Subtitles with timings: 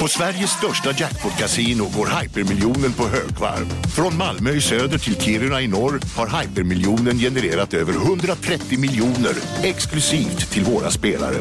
[0.00, 3.66] På Sveriges största jackpot-kasino går hypermiljonen på högvarv.
[3.96, 10.50] Från Malmö i söder till Kiruna i norr har hypermiljonen genererat över 130 miljoner exklusivt
[10.50, 11.36] till våra spelare.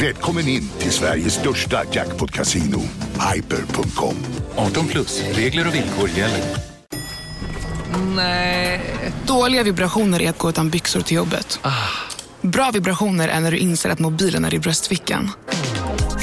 [0.00, 2.80] Välkommen in till Sveriges största jackpot-kasino,
[3.34, 4.16] hyper.com.
[4.56, 6.44] 18 plus, regler och villkor gäller.
[8.14, 8.80] Nej.
[9.26, 11.60] Dåliga vibrationer är att gå utan byxor till jobbet.
[12.40, 15.30] Bra vibrationer är när du inser att mobilen är i bröstfickan.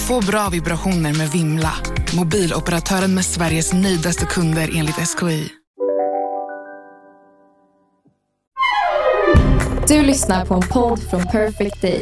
[0.07, 1.73] Få bra vibrationer med Vimla.
[2.17, 5.49] Mobiloperatören med Sveriges nöjdaste kunder enligt SKI.
[9.87, 12.01] Du lyssnar på en podd från Perfect Day.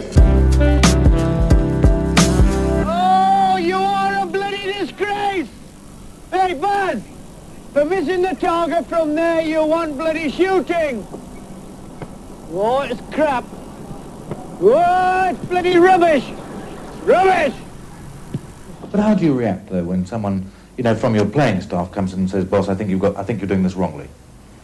[2.85, 5.47] Oh, you are a bloody disgrace!
[6.31, 7.01] Hey, bud!
[7.73, 11.05] For missing the target from there, you want bloody shooting!
[12.53, 13.45] Oh, it's crap.
[14.61, 16.23] Oh, it's bloody rubbish!
[17.05, 17.64] Rubbish!
[18.95, 22.13] But how do you react though when someone, you know, from your playing staff comes
[22.13, 24.07] in and says, "Boss, I think you've got, I think you're doing this wrongly."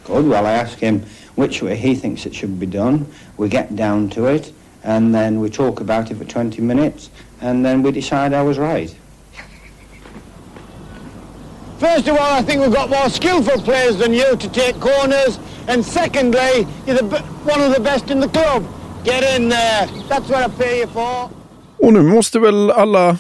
[0.06, 0.26] Good.
[0.26, 1.04] Well, I ask him
[1.36, 3.08] which way he thinks it should be done.
[3.36, 4.54] We get down to it,
[4.86, 7.10] and then we talk about it for 20 minutes,
[7.42, 8.96] and then we decide I was right.
[11.80, 15.40] First of all, I think we've got more skillful players than you to take corners.
[15.68, 18.64] And secondly, you're the, one of the best in the club.
[19.04, 19.88] Get in there.
[20.08, 21.30] That's what I pay you for.
[21.80, 23.18] Och nu måste väl alla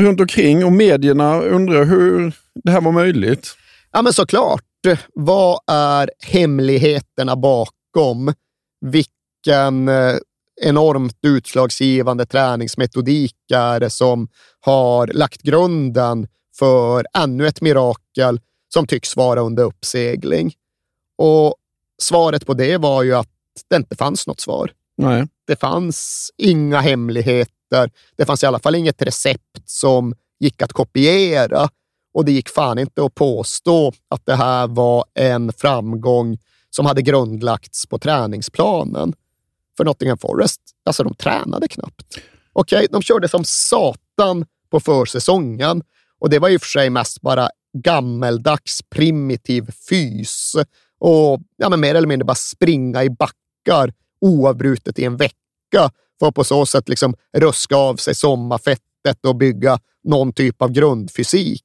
[0.00, 2.32] runt omkring och medierna undrar hur
[2.64, 3.56] det här var möjligt?
[3.92, 4.64] Ja, men såklart.
[5.14, 8.34] Vad är hemligheterna bakom?
[8.80, 10.16] Vilken eh,
[10.62, 14.28] enormt utslagsgivande träningsmetodik är det som
[14.60, 18.40] har lagt grunden för ännu ett mirakel
[18.74, 20.54] som tycks vara under uppsegling?
[21.18, 21.54] Och
[22.02, 23.28] svaret på det var ju att
[23.70, 24.72] det inte fanns något svar.
[24.96, 25.26] Nej.
[25.46, 27.90] Det fanns inga hemligheter.
[28.16, 31.68] Det fanns i alla fall inget recept som gick att kopiera
[32.14, 36.38] och det gick fan inte att påstå att det här var en framgång
[36.70, 39.14] som hade grundlagts på träningsplanen.
[39.76, 42.18] För Nottingham Forest, alltså de tränade knappt.
[42.52, 45.82] Okej, de körde som satan på försäsongen
[46.18, 47.48] och det var i och för sig mest bara
[47.78, 50.56] gammeldags primitiv fys
[50.98, 56.28] och ja, men mer eller mindre bara springa i backar oavbrutet i en vecka för
[56.28, 61.64] att på så sätt liksom ruska av sig sommarfettet och bygga någon typ av grundfysik.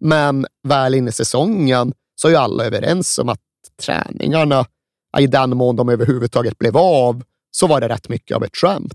[0.00, 3.40] Men väl in i säsongen så är ju alla överens om att
[3.82, 4.66] träningarna,
[5.18, 8.94] i den mån de överhuvudtaget blev av, så var det rätt mycket av ett skämt.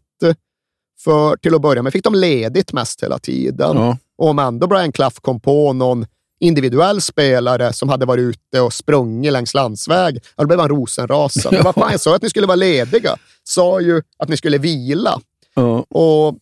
[1.03, 3.77] För till att börja med fick de ledigt mest hela tiden.
[3.77, 3.97] Ja.
[4.17, 6.05] Och om ändå Brian Clough kom på någon
[6.41, 11.57] individuell spelare som hade varit ute och sprungit längs landsväg, då blev han rosenrasande.
[11.57, 11.63] Ja.
[11.63, 13.17] Vad fan, jag sa att ni skulle vara lediga.
[13.43, 15.21] Sa ju att ni skulle vila.
[15.55, 15.79] Ja.
[15.89, 16.37] Och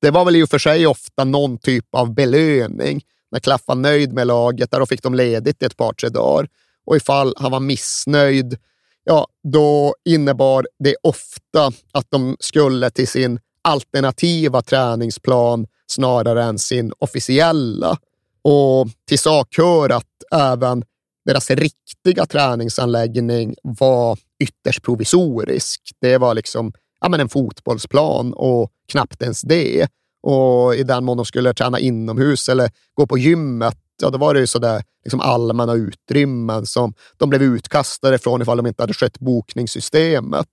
[0.00, 3.02] det var väl i och för sig ofta någon typ av belöning.
[3.30, 6.08] När Klaff var nöjd med laget, där då fick de ledigt i ett par, tre
[6.08, 6.48] dagar.
[6.86, 8.56] Och ifall han var missnöjd,
[9.04, 16.92] ja, då innebar det ofta att de skulle till sin alternativa träningsplan snarare än sin
[16.98, 17.98] officiella.
[18.44, 20.84] Och till sak hör att även
[21.24, 25.80] deras riktiga träningsanläggning var ytterst provisorisk.
[26.00, 29.88] Det var liksom ja, men en fotbollsplan och knappt ens det.
[30.22, 34.34] Och i den mån de skulle träna inomhus eller gå på gymmet, ja, då var
[34.34, 38.94] det ju sådär liksom allmänna utrymmen som de blev utkastade från ifall de inte hade
[38.94, 40.48] skött bokningssystemet.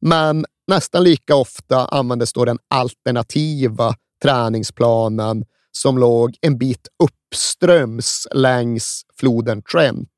[0.00, 5.44] Men nästan lika ofta användes då den alternativa träningsplanen
[5.76, 10.08] som låg en bit uppströms längs floden Trent.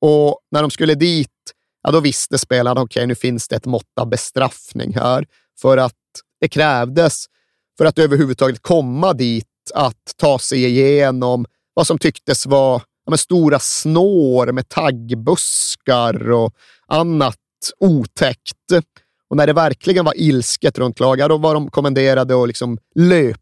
[0.00, 1.28] Och när de skulle dit,
[1.82, 5.26] ja, då visste spelarna okej, okay, nu finns det ett mått av bestraffning här.
[5.60, 5.94] För att
[6.40, 7.24] det krävdes,
[7.78, 13.58] för att överhuvudtaget komma dit, att ta sig igenom vad som tycktes vara ja, stora
[13.58, 16.54] snår med taggbuskar och
[16.86, 17.38] annat
[17.78, 18.72] otäckt.
[19.28, 23.38] Och när det verkligen var ilsket runt lagar, då var de kommenderade att liksom löpa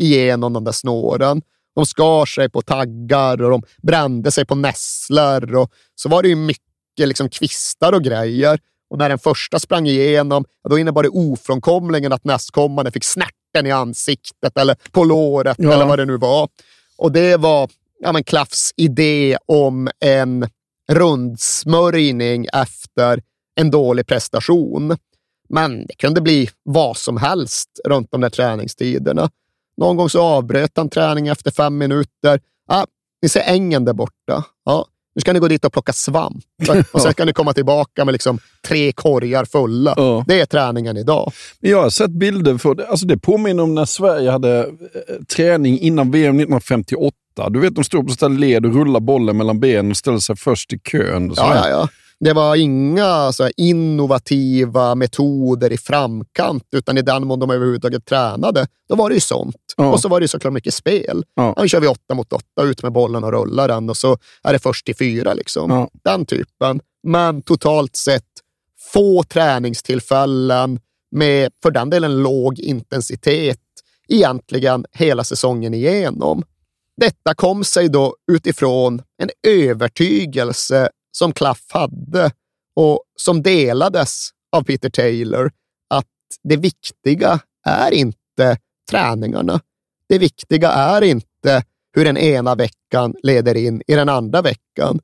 [0.00, 1.42] igenom de där snåren.
[1.74, 6.28] De skar sig på taggar och de brände sig på nässlor och så var det
[6.28, 8.58] ju mycket liksom kvistar och grejer.
[8.90, 13.70] Och när den första sprang igenom, då innebar det ofrånkomligen att nästkommande fick snärten i
[13.70, 15.72] ansiktet eller på låret Ja.
[15.72, 16.48] eller vad det nu var.
[16.98, 17.70] Och det var
[18.00, 20.48] ja, men Klaffs idé om en
[20.92, 23.22] rundsmörjning efter
[23.54, 24.96] en dålig prestation.
[25.48, 29.30] Men det kunde bli vad som helst runt de där träningstiderna.
[29.80, 32.40] Någon gång så avbröt han träningen efter fem minuter.
[32.68, 32.84] Ah,
[33.22, 34.44] ni ser ängen där borta.
[34.64, 36.44] Ja, Nu ska ni gå dit och plocka svamp
[36.92, 38.38] och sen ska ni komma tillbaka med liksom
[38.68, 39.94] tre korgar fulla.
[39.96, 40.24] Ja.
[40.26, 41.32] Det är träningen idag.
[41.60, 44.66] Jag har sett bilder, för alltså det påminner om när Sverige hade eh,
[45.36, 47.16] träning innan VM 1958.
[47.50, 50.72] Du vet, de står på led och rullar bollen mellan benen och ställer sig först
[50.72, 51.34] i kön.
[51.34, 51.88] Så Ja, ja, ja.
[52.24, 58.66] Det var inga så innovativa metoder i framkant, utan i den mån de överhuvudtaget tränade,
[58.88, 59.56] då var det ju sånt.
[59.76, 59.92] Ja.
[59.92, 61.24] Och så var det såklart mycket spel.
[61.34, 64.18] Ja, nu kör vi åtta mot åtta, ut med bollen och rullar den och så
[64.42, 65.34] är det först till fyra.
[65.34, 65.70] Liksom.
[65.70, 65.88] Ja.
[66.04, 66.80] Den typen.
[67.02, 68.24] Men totalt sett
[68.92, 70.80] få träningstillfällen
[71.10, 73.58] med, för den delen, låg intensitet
[74.08, 76.42] egentligen hela säsongen igenom.
[76.96, 82.30] Detta kom sig då utifrån en övertygelse som Klaff hade
[82.76, 85.52] och som delades av Peter Taylor
[85.88, 86.06] att
[86.42, 88.58] det viktiga är inte
[88.90, 89.60] träningarna.
[90.08, 95.00] Det viktiga är inte hur den ena veckan leder in i den andra veckan,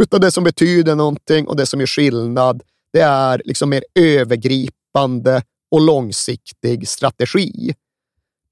[0.00, 2.62] utan det som betyder någonting och det som gör skillnad,
[2.92, 7.74] det är liksom mer övergripande och långsiktig strategi.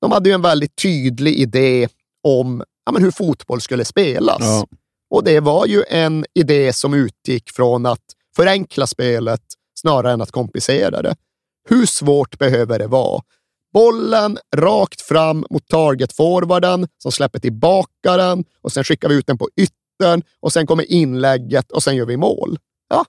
[0.00, 1.88] De hade ju en väldigt tydlig idé
[2.22, 4.40] om ja, men hur fotboll skulle spelas.
[4.40, 4.66] Ja.
[5.10, 8.04] Och det var ju en idé som utgick från att
[8.36, 9.42] förenkla spelet
[9.80, 11.16] snarare än att komplicera det.
[11.68, 13.22] Hur svårt behöver det vara?
[13.72, 19.38] Bollen rakt fram mot targetforwarden som släpper tillbaka den och sen skickar vi ut den
[19.38, 22.58] på yttern och sen kommer inlägget och sen gör vi mål.
[22.88, 23.04] Ja,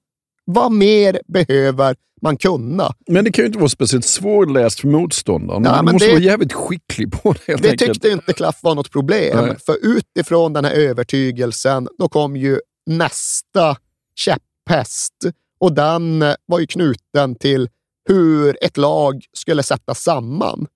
[0.46, 2.94] vad mer behöver man kunna?
[3.08, 5.64] Men det kan ju inte vara speciellt svårläst för motståndaren.
[5.64, 7.94] Ja, Man måste det- vara jävligt skicklig på det helt Det enkelt.
[7.94, 9.56] tyckte inte Klaff var något problem, Nej.
[9.66, 13.78] för utifrån den här övertygelsen, då kom ju nästa
[14.16, 15.14] käpphäst
[15.60, 17.70] och den var ju knuten till
[18.10, 20.68] hur ett lag skulle sättas samman.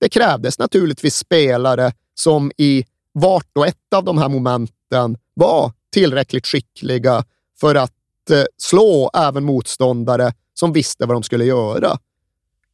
[0.00, 6.46] Det krävdes naturligtvis spelare som i vart och ett av de här momenten var tillräckligt
[6.46, 7.24] skickliga
[7.60, 7.92] för att
[8.30, 11.98] eh, slå även motståndare som visste vad de skulle göra.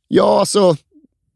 [0.08, 0.76] Ja, alltså,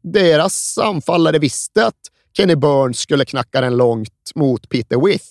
[0.01, 5.25] deras anfallare visste att Kenny Burns skulle knacka den långt mot Peter With.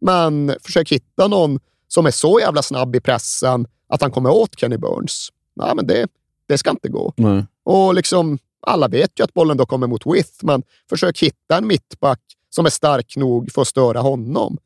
[0.00, 4.58] Men försök hitta någon som är så jävla snabb i pressen att han kommer åt
[4.58, 5.28] Kenny Burns.
[5.56, 6.06] Nej, men det,
[6.48, 7.12] det ska inte gå.
[7.16, 7.44] Nej.
[7.64, 11.66] Och liksom, alla vet ju att bollen då kommer mot With, men försök hitta en
[11.66, 12.20] mittback
[12.50, 14.58] som är stark nog för att störa honom.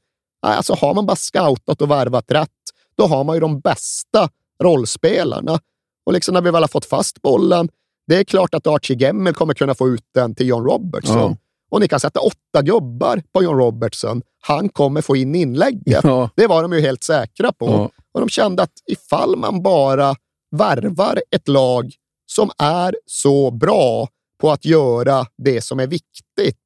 [0.43, 2.50] Nej, alltså har man bara scoutat och värvat rätt,
[2.97, 4.29] då har man ju de bästa
[4.62, 5.61] rollspelarna.
[6.06, 7.69] Och liksom när vi väl har fått fast bollen,
[8.06, 11.17] det är klart att Archie Gemmel kommer kunna få ut den till John Robertson.
[11.17, 11.37] Ja.
[11.70, 14.23] Och ni kan sätta åtta gubbar på John Robertson.
[14.41, 16.05] Han kommer få in inlägget.
[16.05, 16.31] Ja.
[16.37, 17.67] Det var de ju helt säkra på.
[17.67, 17.91] Ja.
[18.14, 20.14] Och de kände att ifall man bara
[20.56, 21.93] värvar ett lag
[22.26, 24.09] som är så bra
[24.41, 26.61] på att göra det som är viktigt,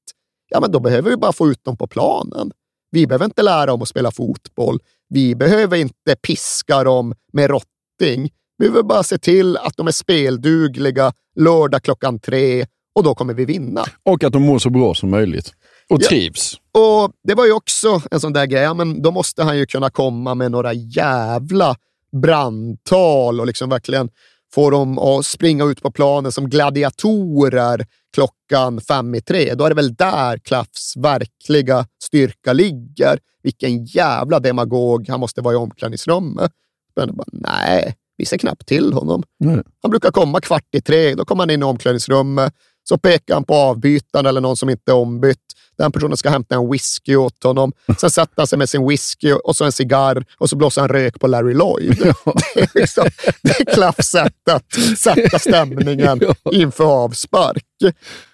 [0.48, 2.52] ja, men då behöver vi bara få ut dem på planen.
[2.90, 4.78] Vi behöver inte lära dem att spela fotboll.
[5.08, 8.30] Vi behöver inte piska dem med rotting.
[8.60, 13.34] Vi behöver bara se till att de är speldugliga lördag klockan tre och då kommer
[13.34, 13.84] vi vinna.
[14.02, 15.52] Och att de mår så bra som möjligt.
[15.90, 16.08] Och Ja.
[16.08, 16.54] trivs.
[16.72, 19.66] Och det var ju också en sån där grej, ja, men då måste han ju
[19.66, 21.76] kunna komma med några jävla
[22.22, 24.08] brandtal och liksom verkligen
[24.54, 29.54] få dem att springa ut på planen som gladiatorer klockan fem i tre.
[29.54, 33.18] Då är det väl där Klaffs verkliga styrka ligger.
[33.42, 36.52] Vilken jävla demagog han måste vara i omklädningsrummet.
[36.96, 39.22] Men bara, nej, vi ser knappt till honom.
[39.38, 39.62] Nej.
[39.82, 42.52] Han brukar komma kvart i tre, då kommer han in i omklädningsrummet,
[42.88, 45.38] så pekar han på avbytaren eller någon som inte är ombytt.
[45.78, 47.72] Den personen ska hämta en whisky åt honom.
[47.98, 50.88] Sen sätter han sig med sin whisky och så en cigarr och så blåser han
[50.88, 51.98] rök på Larry Lloyd.
[52.54, 53.08] Det är, liksom,
[53.42, 56.20] det är Klaffs sätt att sätta stämningen
[56.52, 57.64] inför avspark.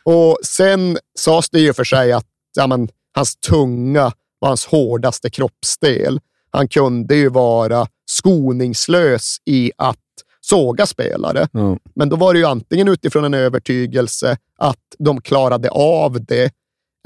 [0.04, 2.26] Och sen sades det ju för sig att
[2.56, 6.20] ja, men, hans tunga var hans hårdaste kroppsdel.
[6.50, 9.96] Han kunde ju vara skoningslös i att
[10.40, 11.48] såga spelare.
[11.52, 11.78] Ja.
[11.94, 16.52] Men då var det ju antingen utifrån en övertygelse att de klarade av det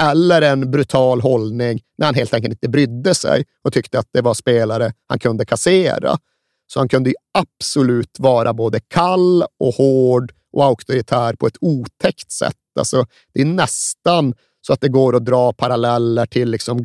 [0.03, 4.21] eller en brutal hållning när han helt enkelt inte brydde sig och tyckte att det
[4.21, 6.19] var spelare han kunde kassera.
[6.67, 12.33] Så han kunde ju absolut vara både kall och hård och auktoritär på ett otäckt
[12.33, 12.57] sätt.
[12.79, 16.83] Alltså, det är nästan så att det går att dra paralleller till liksom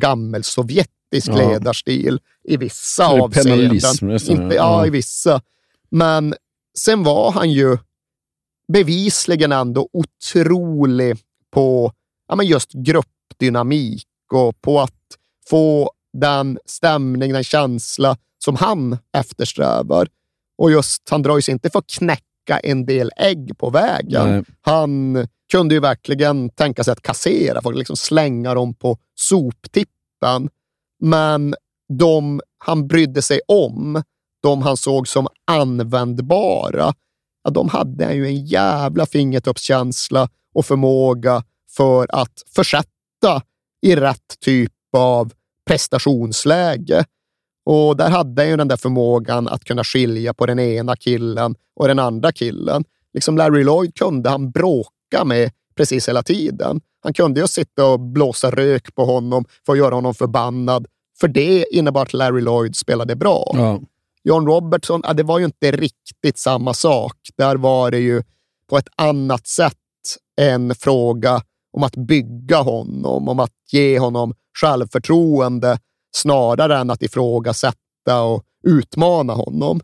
[1.10, 1.48] gammelsovjetisk Ja.
[1.52, 3.80] ledarstil i vissa avseenden.
[4.28, 4.86] Inte, ja.
[4.86, 5.40] i vissa.
[5.90, 6.34] Men
[6.78, 7.78] sen var han ju
[8.72, 11.16] bevisligen ändå otrolig
[11.50, 11.92] på
[12.28, 14.92] ja, men just gruppdynamik och på att
[15.48, 20.08] få den stämning, den känsla som han eftersträvar.
[20.58, 24.30] Och just, han drar sig inte för att knäcka en del ägg på vägen.
[24.30, 24.42] Nej.
[24.60, 30.48] Han kunde ju verkligen tänka sig att kassera folk, liksom slänga dem på soptippen.
[31.00, 31.54] Men
[31.98, 34.02] de han brydde sig om,
[34.42, 36.94] de han såg som användbara,
[37.44, 41.44] ja, de hade ju en jävla fingertoppskänsla och förmåga
[41.76, 43.42] för att försätta
[43.82, 45.32] i rätt typ av
[45.66, 47.04] prestationsläge.
[47.64, 51.54] Och där hade han ju den där förmågan att kunna skilja på den ena killen
[51.76, 52.84] och den andra killen.
[53.12, 56.80] Liksom Larry Lloyd kunde han bråka med precis hela tiden.
[57.06, 60.86] Han kunde ju sitta och blåsa rök på honom för att göra honom förbannad.
[61.20, 63.50] För det innebar att Larry Lloyd spelade bra.
[63.54, 63.80] Ja.
[64.24, 67.16] John Robertson, ja, det var ju inte riktigt samma sak.
[67.36, 68.22] Där var det ju
[68.70, 69.76] på ett annat sätt
[70.36, 75.78] en fråga om att bygga honom, om att ge honom självförtroende
[76.16, 79.80] snarare än att ifrågasätta och utmana honom.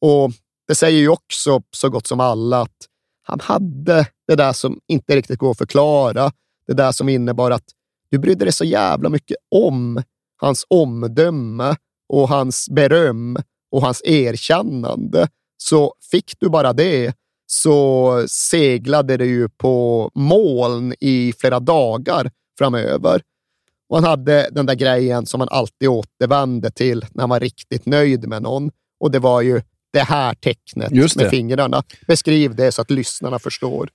[0.00, 0.32] Och
[0.68, 2.76] det säger ju också så gott som alla att
[3.22, 6.32] han hade det där som inte riktigt går att förklara.
[6.70, 7.64] Det där som innebar att
[8.10, 10.02] du brydde dig så jävla mycket om
[10.40, 11.76] hans omdöme
[12.08, 13.36] och hans beröm
[13.70, 15.28] och hans erkännande.
[15.56, 17.14] Så fick du bara det
[17.46, 23.22] så seglade det ju på moln i flera dagar framöver.
[23.88, 27.86] Och han hade den där grejen som han alltid återvände till när han var riktigt
[27.86, 28.70] nöjd med någon.
[29.00, 29.62] Och det var ju
[29.92, 31.30] det här tecknet Just med det.
[31.30, 31.82] fingrarna.
[32.06, 33.88] Beskriv det så att lyssnarna förstår.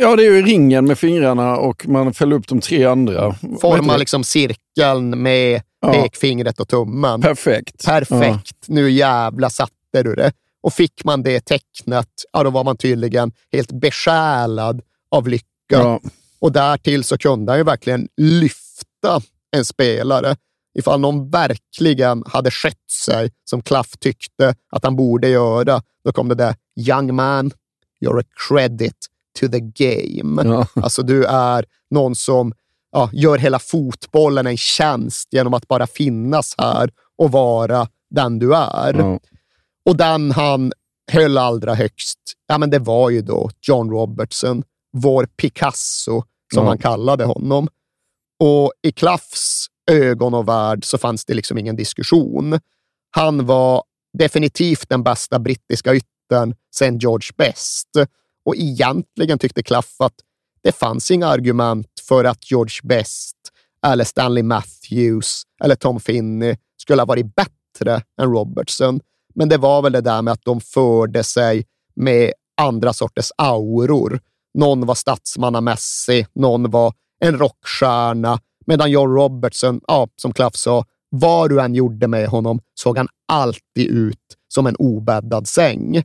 [0.00, 3.20] Ja, det är ju ringen med fingrarna och man fäller upp de tre andra.
[3.22, 3.98] Vad heter Forma det?
[3.98, 5.92] liksom cirkeln med Ja.
[5.92, 7.20] pekfingret och tummen.
[7.20, 7.84] Perfekt.
[7.86, 8.56] Perfekt.
[8.66, 10.32] Nu jävla satte du det.
[10.62, 15.44] Och fick man det tecknet, ja, då var man tydligen helt besjälad av lycka.
[15.68, 16.00] Ja.
[16.38, 19.20] Och därtill så kunde han ju verkligen lyfta
[19.56, 20.36] en spelare.
[20.78, 26.28] Ifall någon verkligen hade skött sig som Klaff tyckte att han borde göra, då kom
[26.28, 26.54] det där
[26.88, 27.50] “Young man,
[28.04, 28.96] you're a credit
[29.40, 30.42] to the game”.
[30.44, 30.66] Ja.
[30.82, 32.52] Alltså du är någon som
[32.92, 38.54] ja, gör hela fotbollen en tjänst genom att bara finnas här och vara den du
[38.54, 38.94] är.
[38.94, 39.18] Ja.
[39.84, 40.72] Och den han
[41.12, 46.22] höll allra högst, ja, men det var ju då John Robertson, vår Picasso,
[46.54, 46.68] som Ja.
[46.68, 47.68] han kallade honom.
[48.40, 52.58] Och i Klaffs ögon och värld så fanns det liksom ingen diskussion.
[53.10, 53.82] Han var
[54.18, 57.88] definitivt den bästa brittiska yttern sen George Best.
[58.44, 60.14] Och egentligen tyckte Klaff att
[60.62, 63.36] det fanns inga argument för att George Best
[63.86, 69.00] eller Stanley Matthews eller Tom Finney skulle ha varit bättre än Robertson.
[69.34, 71.64] Men det var väl det där med att de förde sig
[71.96, 74.20] med andra sorters auror.
[74.54, 81.50] Någon var statsmannamässig, någon var en rockstjärna, medan John Robertson, ja, som Klaff sa, vad
[81.50, 84.18] du än gjorde med honom såg han alltid ut
[84.48, 86.02] som en obäddad säng.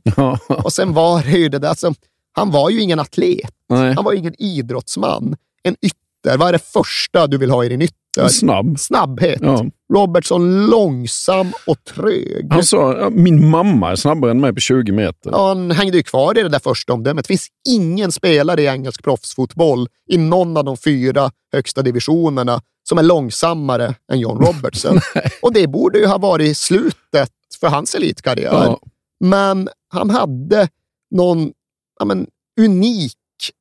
[0.64, 1.94] Och sen var det ju det där som,
[2.32, 3.54] han var ju ingen atlet.
[3.68, 3.94] Nej.
[3.94, 5.36] Han var ju ingen idrottsman.
[5.62, 8.01] En ytter, vad är det första du vill ha i din ytter?
[8.30, 8.78] Snabb.
[8.78, 9.38] Snabbhet.
[9.42, 9.64] Ja.
[9.94, 12.46] Robertson långsam och trög.
[12.50, 15.30] Han sa, ja, min mamma är snabbare än mig på 20 meter.
[15.30, 17.24] Ja, han hängde ju kvar i det där första omdömet.
[17.24, 22.98] Det finns ingen spelare i engelsk proffsfotboll i någon av de fyra högsta divisionerna som
[22.98, 25.00] är långsammare än John Robertson.
[25.42, 28.52] och det borde ju ha varit slutet för hans elitkarriär.
[28.52, 28.80] Ja.
[29.20, 30.68] Men han hade
[31.10, 31.52] någon
[31.98, 32.26] ja, men,
[32.60, 33.16] unik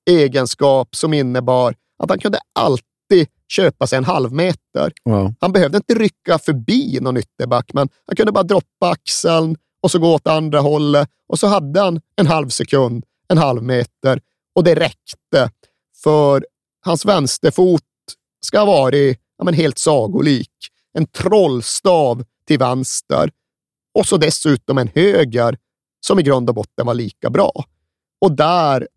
[0.10, 4.92] egenskap som innebar att han kunde alltid köpa sig en halvmeter.
[5.04, 5.34] Ja.
[5.40, 10.00] Han behövde inte rycka förbi någon ytterback, men han kunde bara droppa axeln och så
[10.00, 14.22] gå åt andra hållet och så hade han en halv sekund, en halv meter
[14.56, 15.52] och det räckte.
[16.04, 16.46] För
[16.86, 17.82] hans vänsterfot
[18.46, 20.52] ska ha varit ja, men helt sagolik.
[20.94, 23.32] En trollstav till vänster
[23.94, 25.58] och så dessutom en höger
[26.06, 27.66] som i grund och botten var lika bra.
[28.22, 28.88] Och där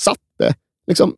[0.00, 0.54] satt det.
[0.86, 1.14] Liksom,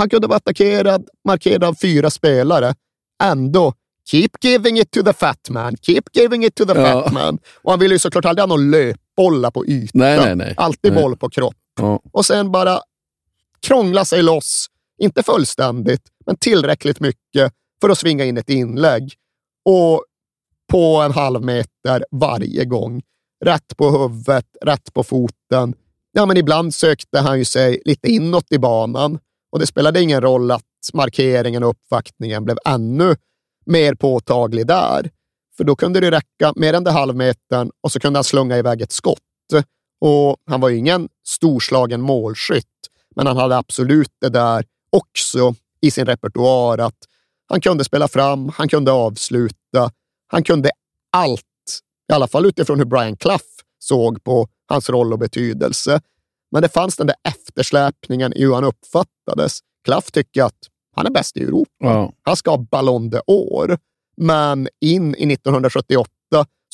[0.00, 2.74] han kunde vara attackerad, markerad av fyra spelare.
[3.22, 3.74] Ändå,
[4.10, 7.02] keep giving it to the fat man, keep giving it to the Ja.
[7.02, 7.38] fat man.
[7.62, 9.90] Och han ville ju såklart aldrig ha någon löpbollar på ytan.
[9.94, 10.54] Nej, nej, nej.
[10.56, 11.54] Alltid boll på kropp.
[11.80, 12.00] Ja.
[12.12, 12.80] Och sen bara
[13.66, 14.66] krångla sig loss.
[15.02, 19.12] Inte fullständigt, men tillräckligt mycket för att svinga in ett inlägg.
[19.64, 20.04] Och
[20.72, 23.02] på en halv meter varje gång.
[23.44, 25.74] Rätt på huvudet, rätt på foten.
[26.12, 29.18] Ja, men ibland sökte han ju sig lite inåt i banan
[29.52, 33.16] och det spelade ingen roll att markeringen och uppvaktningen blev ännu
[33.66, 35.10] mer påtaglig där.
[35.56, 38.82] För då kunde det räcka med den där halvmetern och så kunde han slunga iväg
[38.82, 39.18] ett skott.
[40.00, 42.66] Och han var ju ingen storslagen målskytt,
[43.16, 46.96] men han hade absolut det där också i sin repertoar att
[47.48, 49.90] han kunde spela fram, han kunde avsluta,
[50.26, 50.70] han kunde
[51.12, 51.42] allt.
[52.10, 53.44] I alla fall utifrån hur Brian Clough
[53.78, 56.00] såg på hans roll och betydelse.
[56.50, 59.58] Men det fanns den där eftersläpningen i hur han uppfattades.
[59.84, 60.58] Clough tycker att
[60.96, 61.70] han är bäst i Europa.
[61.78, 62.12] Ja.
[62.22, 63.78] Han ska ha Ballon d'Or.
[64.16, 66.10] Men in i 1978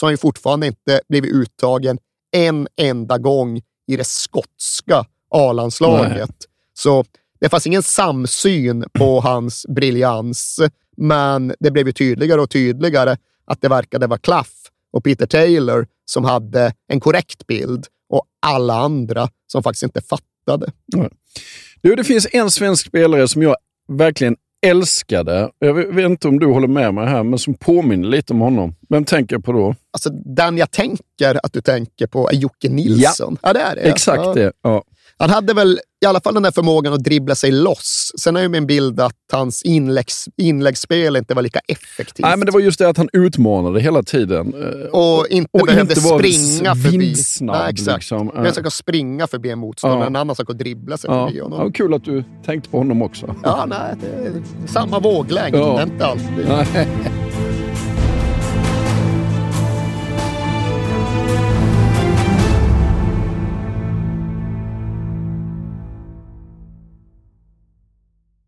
[0.00, 1.98] så har han fortfarande inte blivit uttagen
[2.32, 6.36] en enda gång i det skotska A-landslaget.
[6.74, 7.04] Så
[7.40, 10.60] det fanns ingen samsyn på hans briljans,
[10.96, 14.52] men det blev ju tydligare och tydligare att det verkade vara Klaff
[14.92, 17.86] och Peter Taylor som hade en korrekt bild
[18.46, 20.72] alla andra som faktiskt inte fattade.
[21.82, 23.56] Du, det finns en svensk spelare som jag
[23.88, 24.36] verkligen
[24.66, 25.50] älskade.
[25.58, 28.74] Jag vet inte om du håller med mig här, men som påminner lite om honom.
[28.88, 29.74] Vem tänker jag på då?
[29.90, 33.38] Alltså, den jag tänker att du tänker på är Jocke Nilsson.
[33.42, 33.80] Ja, det är det.
[33.80, 34.34] Exakt ja.
[34.34, 34.52] det.
[34.62, 34.82] Ja.
[35.18, 38.12] Han hade väl i alla fall den där förmågan att dribbla sig loss.
[38.18, 42.24] Sen är ju min bild att hans inläggs, inläggsspel inte var lika effektivt.
[42.26, 44.54] Nej, men det var just det att han utmanade hela tiden.
[44.54, 47.14] eh, och inte och behövde inte springa förbi.
[47.40, 47.96] Nej, exakt.
[47.96, 48.26] liksom.
[48.34, 50.06] Det är en sak att springa förbi en motståndare, Ja.
[50.06, 51.26] en annan sak att dribbla sig Ja.
[51.26, 51.72] förbi Ja, honom.
[51.72, 53.34] kul att du tänkte på honom också.
[53.42, 55.82] Ja, nej, det är samma våglängd, Ja.
[55.82, 56.46] inte alltid.
[56.48, 56.88] Nej.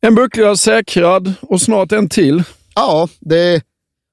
[0.00, 2.42] En buckla säkrad och snart en till.
[2.74, 3.62] Ja, det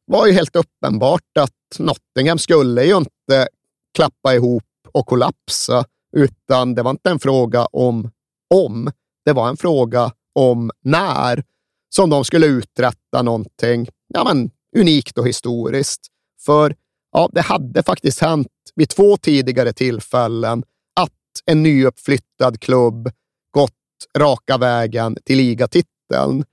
[0.05, 3.47] var ju helt uppenbart att Nottingham skulle ju inte
[3.95, 5.85] klappa ihop och kollapsa,
[6.17, 8.11] utan det var inte en fråga om
[8.53, 8.91] om,
[9.25, 11.43] det var en fråga om när
[11.95, 16.07] som de skulle uträtta någonting ja, men, unikt och historiskt.
[16.45, 16.75] För
[17.11, 20.63] ja, det hade faktiskt hänt vid två tidigare tillfällen
[20.95, 21.11] att
[21.45, 23.11] en nyuppflyttad klubb
[24.17, 26.43] raka vägen till ligatiteln.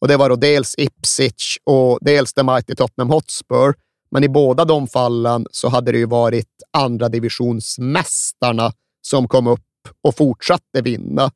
[0.00, 3.74] Och det var då dels Ipswich och dels The Mighty Tottenham Hotspur.
[4.10, 9.60] Men i båda de fallen så hade det ju varit andra divisionsmästarna som kom upp
[10.02, 11.30] och fortsatte vinna.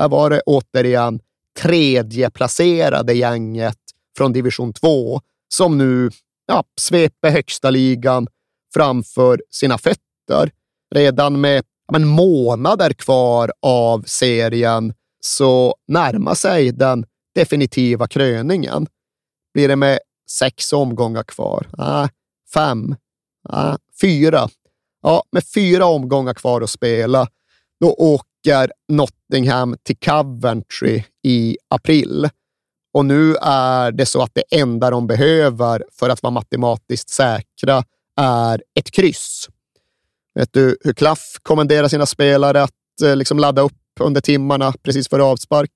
[0.00, 1.20] Här var det återigen
[1.60, 3.78] tredje placerade gänget
[4.16, 6.10] från division 2 som nu
[6.46, 8.26] ja, sveper högsta ligan
[8.74, 10.50] framför sina fötter.
[10.94, 17.04] Redan med ja, men, månader kvar av serien så närmar sig den
[17.34, 18.86] definitiva kröningen.
[19.54, 19.98] Blir det med
[20.30, 21.68] sex omgångar kvar?
[21.78, 22.08] Nej,
[22.54, 22.96] fem?
[23.52, 24.48] Nej, fyra?
[25.02, 27.28] Ja, med fyra omgångar kvar att spela,
[27.80, 32.28] då åker Nottingham till Coventry i april.
[32.92, 37.84] Och nu är det så att det enda de behöver för att vara matematiskt säkra
[38.16, 39.48] är ett kryss.
[40.34, 45.08] Vet du hur Klaff kommenderar sina spelare att eh, liksom ladda upp under timmarna precis
[45.08, 45.70] före avspark?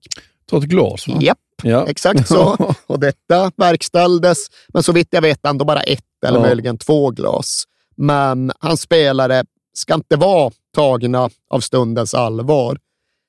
[0.50, 1.18] Ta ett glas va?
[1.20, 1.38] Japp.
[1.62, 1.86] Ja.
[1.88, 2.74] Exakt så.
[2.86, 6.42] Och detta verkställdes, men så vitt jag vet ändå bara ett eller Ja.
[6.46, 7.64] möjligen två glas.
[7.96, 12.78] Men hans spelare ska inte vara tagna av stundens allvar.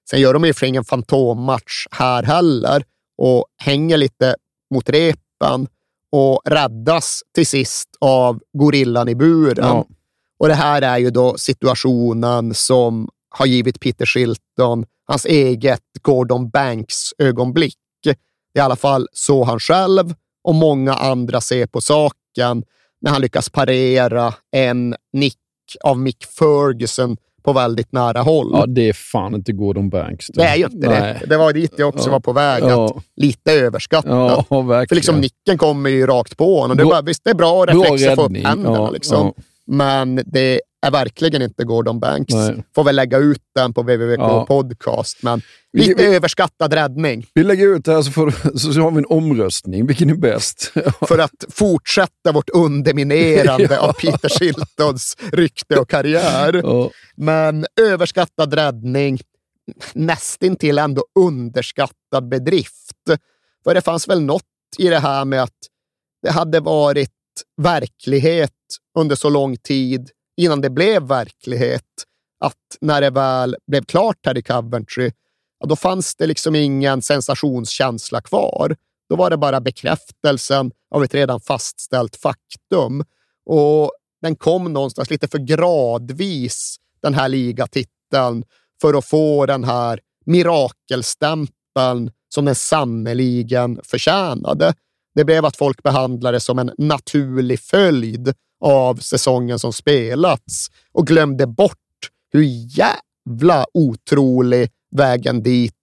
[0.09, 2.83] Sen gör de ju för ingen fantommatch här heller
[3.17, 4.35] och hänger lite
[4.73, 5.67] mot repen
[6.11, 9.65] och räddas till sist av gorillan i buren.
[9.67, 9.85] Ja.
[10.39, 16.49] Och det här är ju då situationen som har givit Peter Shilton hans eget Gordon
[16.49, 17.75] Banks-ögonblick.
[18.03, 18.17] Det
[18.57, 22.63] i alla fall så han själv och många andra ser på saken
[23.01, 25.37] när han lyckas parera en nick
[25.83, 28.49] av Mick Ferguson på väldigt nära håll.
[28.53, 30.27] ja, det är fan inte Gordon Banks.
[30.27, 31.17] det är ju inte Nej.
[31.21, 31.25] det.
[31.27, 32.11] Det var dit jag också Ja.
[32.11, 32.63] var på väg.
[32.63, 32.85] Ja.
[32.97, 34.45] Att lite överskattat.
[34.49, 34.87] Ja, verkligen.
[34.87, 36.77] För liksom nicken kommer ju rakt på honom.
[36.77, 38.75] Det är Bra- bara, visst, det är bra Bra reflexer få upp händerna.
[38.77, 39.33] Ja, liksom.
[39.37, 39.43] ja.
[39.65, 42.33] Men det är verkligen inte Gordon Banks.
[42.33, 42.63] Nej.
[42.75, 44.45] Får väl lägga ut den på WWK Ja.
[44.45, 45.41] Podcast, men
[45.73, 47.25] lite vi- överskattad räddning.
[47.33, 49.85] Vi lägger ut det här så, får, så har vi en omröstning.
[49.87, 50.73] Vilken är bäst?
[51.07, 56.61] För att fortsätta vårt underminerande av Peter Shiltons rykte och karriär.
[56.63, 56.89] Ja.
[57.15, 59.19] Men överskattad räddning,
[59.93, 62.95] nästintill ändå underskattad bedrift.
[63.63, 64.43] För det fanns väl något
[64.77, 65.57] i det här med att
[66.21, 67.09] det hade varit
[67.61, 68.51] verklighet
[68.99, 71.83] under så lång tid innan det blev verklighet.
[72.39, 75.11] Att när det väl blev klart här i Coventry,
[75.59, 78.75] ja, då fanns det liksom ingen sensationskänsla kvar.
[79.09, 83.03] Då var det bara bekräftelsen av ett redan fastställt faktum.
[83.45, 83.91] Och
[84.21, 88.43] den kom någonstans lite för gradvis, den här ligatiteln,
[88.81, 94.73] för att få den här mirakelstämpeln som den sannoliken förtjänade.
[95.15, 101.07] Det blev att folk behandlade det som en naturlig följd av säsongen som spelats och
[101.07, 101.77] glömde bort
[102.31, 102.43] hur
[102.79, 105.73] jävla otrolig vägen dit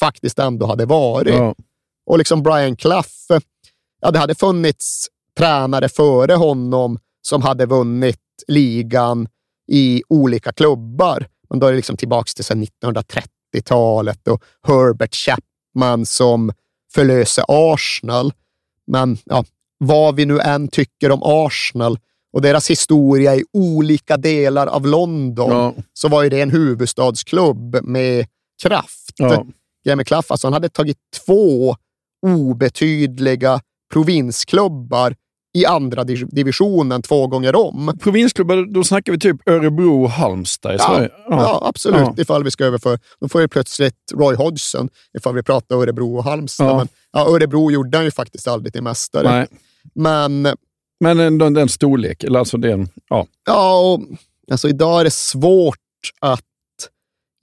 [0.00, 1.34] faktiskt ändå hade varit.
[1.34, 1.54] Ja.
[2.06, 3.40] Och liksom Brian Clough,
[4.00, 9.28] ja, det hade funnits tränare före honom som hade vunnit ligan
[9.68, 11.26] i olika klubbar.
[11.50, 16.52] Men då är det liksom tillbaka till så här 1930-talet och Herbert Chapman som
[16.94, 18.32] förlöser Arsenal.
[18.86, 19.44] Men ja,
[19.86, 21.98] vad vi nu än tycker om Arsenal
[22.32, 25.74] och deras historia i olika delar av London, Ja.
[25.92, 28.26] så var ju det en huvudstadsklubb med
[28.62, 29.10] kraft.
[29.16, 29.46] Ja.
[29.84, 31.76] Jamie Clough, alltså han hade tagit två
[32.26, 33.60] obetydliga
[33.92, 35.14] provinsklubbar
[35.54, 37.98] i andra div- divisionen två gånger om.
[38.02, 41.10] Provinsklubbar, då snackar vi typ Örebro och Halmstad i Ja, Sverige.
[41.28, 41.62] ja.
[41.64, 42.14] absolut, Ja.
[42.16, 42.98] ifall vi ska överföra.
[43.20, 46.66] Då får ju plötsligt Roy Hodgson, ifall vi pratar Örebro och Halmstad.
[46.70, 46.76] Ja.
[46.78, 49.30] Men, ja, Örebro gjorde han ju faktiskt aldrig till mästare.
[49.30, 49.46] Nej.
[49.94, 50.48] Men
[51.00, 53.26] Men den, den storlek, eller alltså den, ja.
[53.46, 54.00] Ja, och,
[54.50, 55.76] alltså idag är det svårt
[56.20, 56.40] att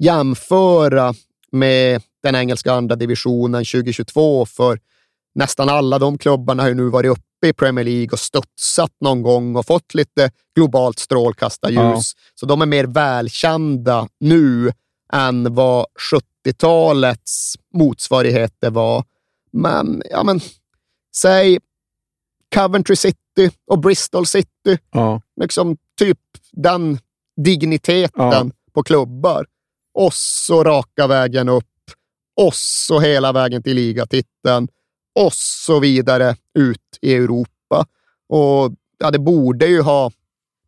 [0.04, 1.14] jämföra
[1.52, 4.80] med den engelska andra divisionen 2022, för
[5.36, 9.22] nästan alla de klubbarna har ju nu varit uppe i Premier League och studsat någon
[9.22, 12.14] gång och fått lite globalt strålkastarljus.
[12.16, 12.22] Ja.
[12.36, 14.72] Så de är mer välkända nu
[15.14, 15.86] än vad
[16.46, 19.04] 70-talets motsvarigheter var.
[19.52, 20.40] Men, ja men,
[21.16, 21.60] säg
[22.56, 25.22] Coventry City och Bristol City ja.
[25.42, 26.20] liksom typ
[26.52, 27.00] den
[27.44, 28.50] digniteten Ja.
[28.74, 29.46] på klubbar.
[29.94, 31.66] Och så raka vägen upp.
[32.42, 34.68] Och så hela vägen till ligatiteln.
[35.20, 37.86] Och så vidare ut i Europa.
[38.30, 40.12] Och ja, det borde ju ha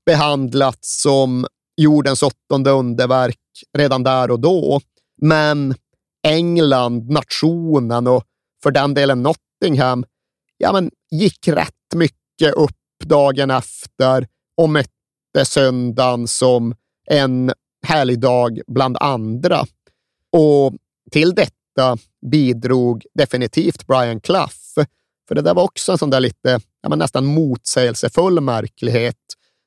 [0.05, 1.45] behandlats som
[1.77, 3.37] jordens åttonde underverk
[3.77, 4.81] redan där och då.
[5.21, 5.75] Men
[6.27, 8.23] England, nationen och
[8.63, 10.05] för den delen Nottingham,
[10.61, 16.75] ja, men gick rätt mycket upp dagen efter och mätte söndagen som
[17.09, 17.51] en
[17.87, 19.65] härlig dag bland andra.
[20.31, 20.73] Och
[21.11, 21.97] till detta
[22.31, 24.85] bidrog definitivt Brian Clough.
[25.27, 29.17] För det där var också en sån där lite, ja, men nästan motsägelsefull märklighet.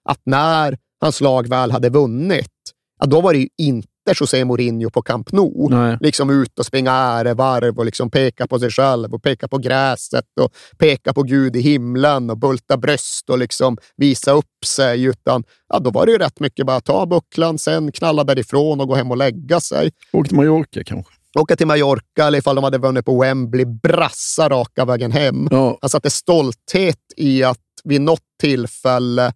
[0.09, 2.53] Att när hans lag väl hade vunnit,
[3.01, 5.69] ja, då var det ju inte José Mourinho på Camp Nou.
[5.71, 5.97] Nej.
[6.01, 10.25] Liksom ut och springa ärevarv och liksom peka på sig själv och peka på gräset
[10.41, 15.05] och peka på Gud i himlen och bulta bröst och liksom visa upp sig.
[15.05, 18.89] Utan ja, då var det ju rätt mycket bara ta bucklan, sen knalla därifrån och
[18.89, 19.93] gå hem och lägga sig.
[20.13, 21.13] Åk till Mallorca kanske.
[21.39, 25.49] Åka till Mallorca eller ifall de hade vunnit på Wembley, brassa raka vägen hem.
[25.51, 25.79] Ja.
[25.81, 29.33] Han satte stolthet i att vid något tillfälle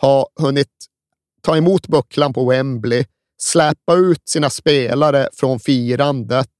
[0.00, 0.68] ha hunnit
[1.42, 3.04] ta emot bucklan på Wembley,
[3.38, 6.50] släpa ut sina spelare från firandet,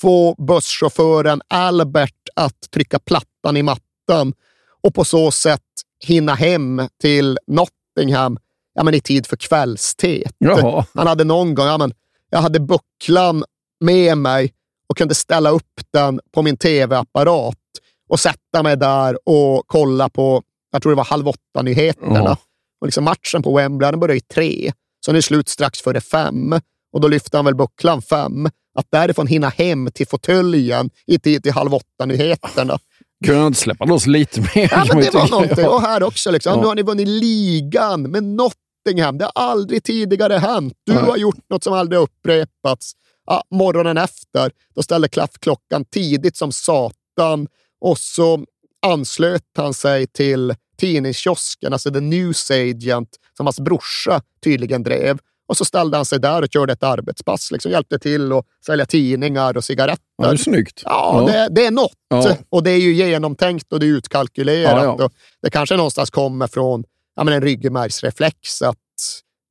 [0.00, 4.34] få busschauffören Albert att trycka plattan i mattan
[4.82, 5.60] och på så sätt
[6.04, 8.38] hinna hem till Nottingham
[8.74, 10.34] ja, men i tid för kvällsteet.
[10.38, 10.84] Jaha.
[10.94, 11.92] Han hade någon gång, ja, men
[12.30, 13.44] jag hade bucklan
[13.80, 14.52] med mig
[14.88, 17.56] och kunde ställa upp den på min tv-apparat
[18.08, 22.36] och sätta mig där och kolla på, jag tror det var halv åtta-nyheterna.
[22.80, 24.72] Och liksom matchen på Wembley, den började i tre,
[25.04, 26.60] så den är slut strax före fem.
[26.92, 28.46] Och då lyfte han väl bucklan fem.
[28.74, 32.78] Att därifrån hinna hem till fåtöljen i tid till halv åtta-nyheterna.
[33.24, 34.68] Kunde han inte släppa loss lite mer?
[34.70, 35.66] Ja, men det var någonting.
[35.66, 36.30] Och här också.
[36.30, 36.52] Liksom.
[36.52, 36.60] Ja.
[36.60, 39.18] Nu har ni vunnit ligan med Nottingham.
[39.18, 40.74] Det har aldrig tidigare hänt.
[40.86, 42.92] Du har gjort något som aldrig upprepats.
[43.26, 47.48] Ja, morgonen efter, då ställde Klaff klockan tidigt som satan
[47.80, 48.44] och så
[48.86, 55.18] anslöt han sig till tidningskiosken, alltså The News Agent, som hans brorsa tydligen drev.
[55.48, 57.50] Och så ställde han sig där och körde ett arbetspass.
[57.50, 60.04] Liksom hjälpte till att sälja tidningar och cigaretter.
[60.16, 60.82] Ja, det är snyggt.
[60.84, 61.92] Ja, Det, det är något.
[62.08, 62.36] Ja.
[62.48, 64.84] Och det är ju genomtänkt och det är utkalkylerat.
[64.84, 65.10] Ja, ja.
[65.42, 66.84] Det kanske någonstans kommer från
[67.16, 68.76] ja, men en ryggmärgsreflex att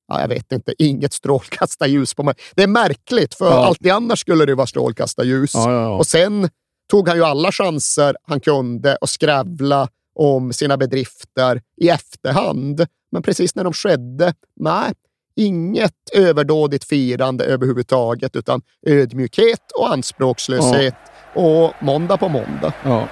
[0.07, 2.33] ja, jag vet inte, inget strålkastarljus på mig.
[2.55, 3.65] Det är märkligt, för Ja.
[3.65, 5.51] alltid annars skulle det vara strålkastarljus.
[5.53, 5.89] Ja, ja, ja.
[5.97, 6.49] Och sen
[6.91, 12.85] tog han ju alla chanser han kunde och skrävla om sina bedrifter i efterhand.
[13.11, 14.93] Men precis när de skedde, nej,
[15.35, 20.95] inget överdådigt firande överhuvudtaget, utan ödmjukhet och anspråkslöshet.
[21.35, 22.73] Och måndag på måndag.
[22.83, 23.07] Ja.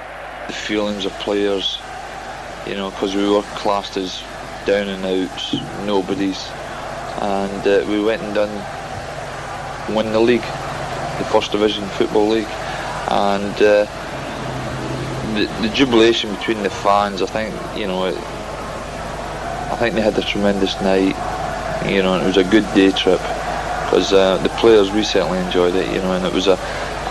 [0.49, 1.77] the feelings of players,
[2.67, 4.23] you know, because we were classed as
[4.65, 6.49] down and outs, nobodies,
[7.21, 8.55] and uh, we went and done
[9.95, 10.47] won the league,
[11.19, 12.49] the first division football league,
[13.09, 13.85] and uh,
[15.33, 17.21] the, the jubilation between the fans.
[17.21, 18.15] I think you know, it,
[19.71, 21.15] I think they had a tremendous night,
[21.89, 23.21] you know, it was a good day trip
[23.85, 26.57] because uh, the players we certainly enjoyed it, you know, and it was a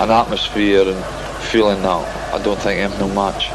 [0.01, 1.05] an atmosphere and
[1.51, 3.51] feeling that I don't think I've no match.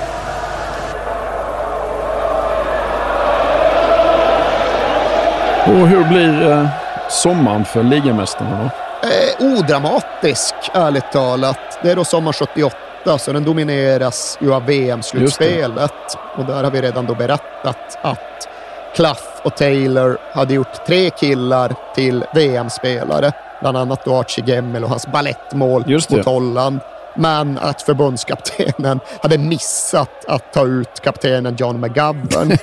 [5.66, 6.68] Och hur blir eh,
[7.10, 8.83] sommaren för ligamästarna då?
[9.04, 11.80] Eh, odramatisk, ärligt talat.
[11.84, 16.18] Det är då sommar 78, så den domineras ju av VM-slutspelet.
[16.38, 18.48] Och där har vi redan då berättat att
[18.96, 23.32] Klaff och Taylor hade gjort tre killar till VM-spelare.
[23.62, 26.12] Bland annat då Archie Gemmel och hans ballettmål det.
[26.12, 26.80] mot Holland.
[27.16, 32.50] Men att förbundskaptenen hade missat att ta ut kaptenen John McGovern.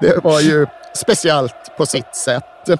[0.00, 2.70] Det var ju speciellt på sitt sätt.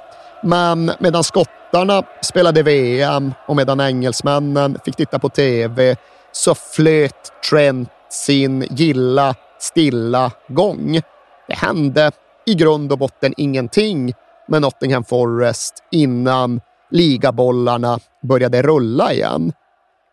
[0.43, 1.25] Men medan
[1.73, 5.97] Brittarna spelade VM och medan engelsmännen fick titta på TV
[6.33, 11.01] så flöt Trent sin gilla, stilla gång.
[11.49, 12.11] Det hände
[12.47, 14.13] i grund och botten ingenting
[14.49, 19.53] med Nottingham Forest innan ligabollarna började rulla igen.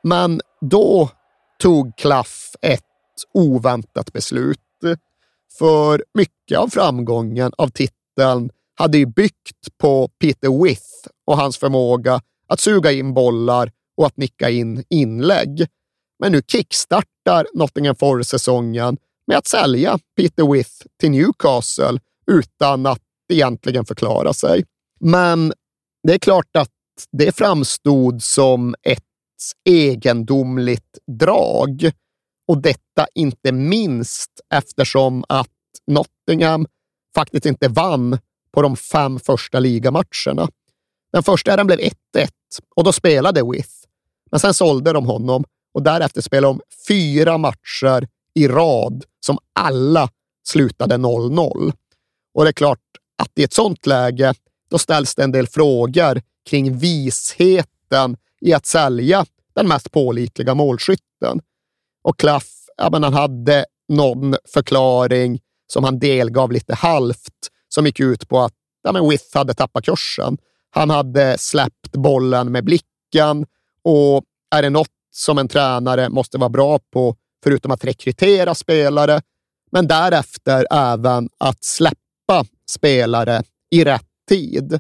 [0.04, 1.10] Men då
[1.62, 2.84] tog Klaff ett
[3.34, 4.60] oväntat beslut.
[5.58, 10.84] För mycket av framgången av titeln hade ju byggt på Peter With
[11.30, 15.68] och hans förmåga att suga in bollar och att nicka in inlägg.
[16.20, 22.00] Men nu kickstartar Nottingham Forest-säsongen med att sälja Peter With till Newcastle
[22.32, 23.02] utan att
[23.34, 24.66] egentligen förklara sig.
[25.00, 25.54] Men
[26.08, 26.72] det är klart att
[27.12, 29.04] det framstod som ett
[29.70, 31.92] egendomligt drag.
[32.48, 35.48] Och detta inte minst eftersom att
[35.88, 36.68] Nottingham
[37.16, 38.18] faktiskt inte vann
[38.52, 40.50] på de fem första ligamatcherna.
[41.12, 41.92] Den första den blev 1-1
[42.76, 43.70] och då spelade With.
[44.32, 45.44] Men sen sålde de honom
[45.74, 50.10] och därefter spelade de fyra matcher i rad som alla
[50.44, 51.74] slutade 0-0.
[52.34, 52.80] Och det är klart
[53.18, 54.34] att i ett sånt läge,
[54.70, 61.42] då ställs det en del frågor kring visheten i att sälja den mest pålitliga målskytten.
[62.04, 68.00] Och Klaff, ja, men han hade någon förklaring som han delgav lite halvt, som gick
[68.00, 70.38] ut på att ja, men With hade tappat kursen.
[70.70, 73.46] Han hade släppt bollen med blicken
[73.84, 74.24] och
[74.56, 79.22] är det något som en tränare måste vara bra på, förutom att rekrytera spelare,
[79.72, 84.80] men därefter även att släppa spelare i rätt tid.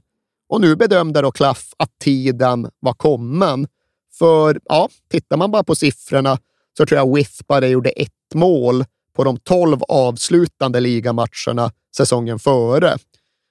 [0.49, 3.67] Och nu bedömde då Klaff att tiden var kommen.
[4.13, 6.37] För ja, tittar man bara på siffrorna
[6.77, 12.97] så tror jag With bara gjorde ett mål på de tolv avslutande ligamatcherna säsongen före.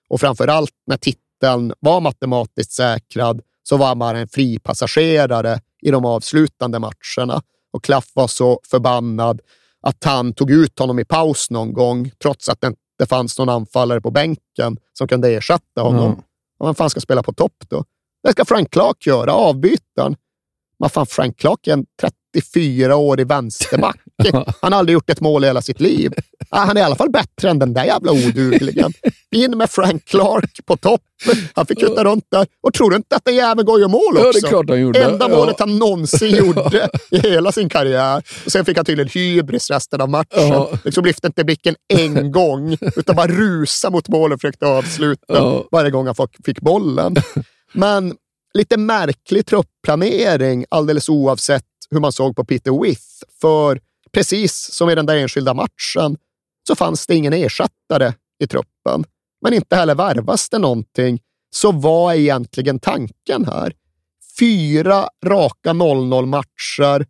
[0.09, 0.97] Och framför allt när
[1.39, 7.43] titeln var matematiskt säkrad så var bara en fripassagerare i de avslutande matcherna.
[7.73, 9.41] Och Klaff var så förbannad
[9.81, 13.49] att han tog ut honom i paus någon gång, trots att det inte fanns någon
[13.49, 16.13] anfallare på bänken som kunde ersätta honom.
[16.13, 16.23] Mm.
[16.65, 17.85] Vem fan ska spela på topp då?
[18.23, 20.17] Det ska Frank Clark göra, avbytaren.
[20.79, 21.87] Men fan, Frank Clark är en
[22.41, 23.97] 34-årig vänsterback.
[24.61, 26.13] Han har aldrig gjort ett mål i hela sitt liv.
[26.51, 28.93] Ja, han är i alla fall bättre än den där jävla odugligen.
[29.37, 31.01] In med Frank Clark på topp.
[31.55, 32.47] Han fick kutta runt där.
[32.63, 34.21] Och tror du inte att den jäveln går gör mål också?
[34.27, 35.05] Ja, det är klart han gjorde.
[35.05, 35.37] Enda Ja.
[35.37, 38.23] målet han någonsin gjorde i hela sin karriär.
[38.47, 40.49] Och sen fick han tydligen hybris resten av matchen.
[40.49, 40.71] Ja.
[40.85, 45.65] Liksom lyfte inte blicken en gång, utan bara rusa mot mål och försökte avsluta Ja.
[45.73, 47.15] varje gång han fick- fick bollen.
[47.73, 48.15] Men
[48.55, 53.03] lite märklig truppplanering alldeles oavsett hur man såg på Peter With.
[53.41, 53.81] För
[54.13, 56.17] precis som i den där enskilda matchen
[56.69, 58.13] så fanns det ingen ersättare
[58.45, 59.05] i truppen.
[59.43, 61.21] Men inte heller värvas det någonting.
[61.51, 63.73] Så vad är egentligen tanken här?
[64.39, 67.07] Fyra raka 0-0 matcher,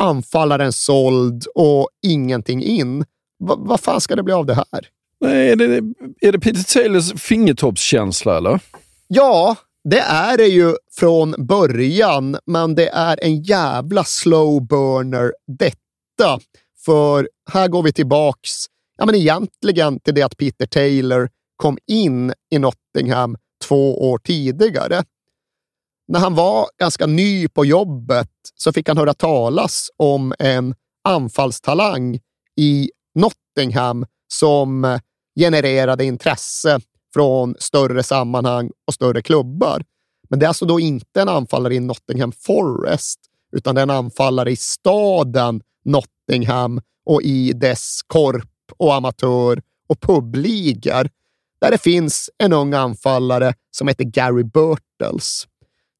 [0.00, 3.04] anfallaren såld och ingenting in.
[3.38, 4.88] Va- Vad fan ska det bli av det här?
[5.20, 5.64] Nej, är, det,
[6.20, 8.60] är det Peter Taylors fingertoppskänsla eller?
[9.08, 16.40] Ja, det är det ju från början, men det är en jävla slow burner detta.
[16.84, 18.50] För här går vi tillbaks,
[18.98, 25.04] ja men egentligen till det att Peter Taylor kom in i Nottingham två år tidigare.
[26.08, 32.20] När han var ganska ny på jobbet så fick han höra talas om en anfallstalang
[32.56, 34.98] i Nottingham som
[35.38, 36.80] genererade intresse
[37.14, 39.84] från större sammanhang och större klubbar.
[40.28, 43.20] Men det är alltså då inte en anfallare i Nottingham Forest,
[43.56, 50.00] utan det är en anfallare i staden Nottingham och i dess korp och amatör och
[50.00, 51.08] publigor,
[51.60, 55.46] där det finns en ung anfallare som heter Gary Birtles.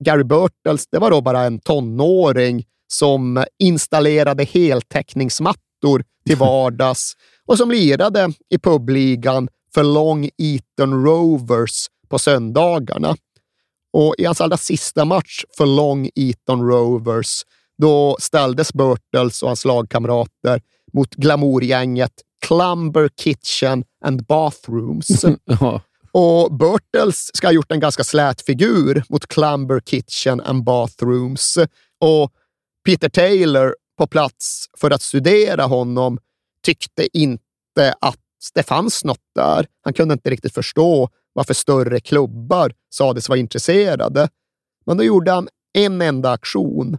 [0.05, 7.13] Gary Birtles, det var då bara en tonåring som installerade heltäckningsmattor till vardags
[7.47, 13.17] och som lirade i publigan för Long Eaton Rovers på söndagarna.
[13.93, 17.43] Och i hans allra sista match för Long Eaton Rovers,
[17.79, 20.61] då ställdes Birtles och hans lagkamrater
[20.93, 22.13] mot glamourgänget
[22.47, 25.25] Clumber Kitchen and Bathrooms.
[26.15, 31.59] Och Birtles ska ha gjort en ganska slät figur mot Clumber Kitchen and Bathrooms.
[32.01, 32.33] Och
[32.85, 36.19] Peter Taylor på plats för att studera honom
[36.63, 38.22] tyckte inte att
[38.55, 39.67] det fanns något där.
[39.83, 44.29] Han kunde inte riktigt förstå varför större klubbar sades vara intresserade.
[44.87, 46.99] Men då gjorde han en enda aktion,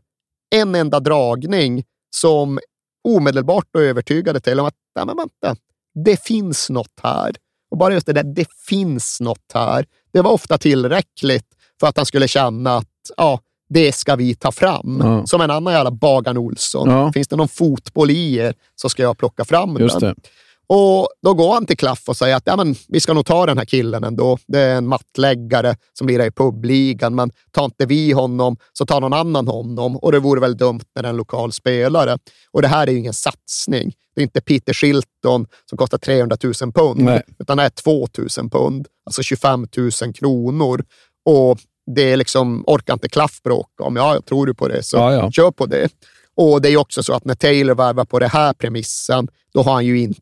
[0.55, 1.83] en enda dragning
[2.15, 2.59] som
[3.03, 5.61] omedelbart då övertygade Taylor om att Nej, men vänta,
[6.05, 7.35] det finns något här.
[7.71, 9.85] Och bara just det där, det finns något här.
[10.11, 11.45] Det var ofta tillräckligt
[11.79, 15.01] för att han skulle känna att ja, det ska vi ta fram.
[15.03, 15.25] Ja.
[15.25, 16.89] Som en annan jävla Bagan Olsson.
[16.89, 17.11] Ja.
[17.13, 20.15] Finns det någon fotboll i er så ska jag plocka fram Just den.
[20.17, 20.29] det.
[20.75, 23.45] Och Då går han till Klaff och säger att ja, men, vi ska nog ta
[23.45, 24.37] den här killen ändå.
[24.47, 29.01] Det är en mattläggare som lirar i publigan, men tar inte vi honom så tar
[29.01, 29.97] någon annan honom.
[29.97, 32.17] Och det vore väl dumt när det är en lokal spelare.
[32.51, 33.93] Och det här är ju ingen satsning.
[34.15, 37.21] Det är inte Peter Shilton som kostar 300 000 pund, Nej.
[37.39, 38.07] utan det är 2
[38.39, 40.83] 000 pund, alltså 25 000 kronor.
[41.25, 41.59] Och
[41.95, 43.95] det är liksom, orkar inte Klaff bråka om.
[43.95, 45.31] Ja, jag tror du på det, så Ja, ja.
[45.31, 45.89] kör på det.
[46.35, 49.73] Och det är också så att när Taylor värvar på det här premissen, då har
[49.73, 50.21] han ju inte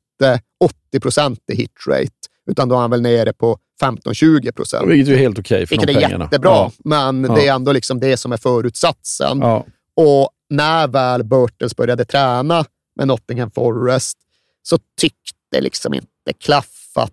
[0.60, 2.12] 80 procent i hitrate,
[2.52, 4.90] utan då är han väl nere på 15-20 procent.
[4.90, 6.26] Vilket är helt okej för Vilket de är pengarna.
[6.26, 6.72] jättebra, Ja.
[6.86, 7.36] men Ja.
[7.36, 9.40] det är ändå liksom det som är förutsatsen.
[9.40, 9.66] Ja.
[9.96, 14.18] Och när väl Burtles började träna med Nottingham Forest
[14.64, 16.08] så tyckte liksom inte
[16.40, 17.12] Klaff att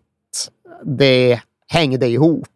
[0.85, 2.47] det hängde ihop.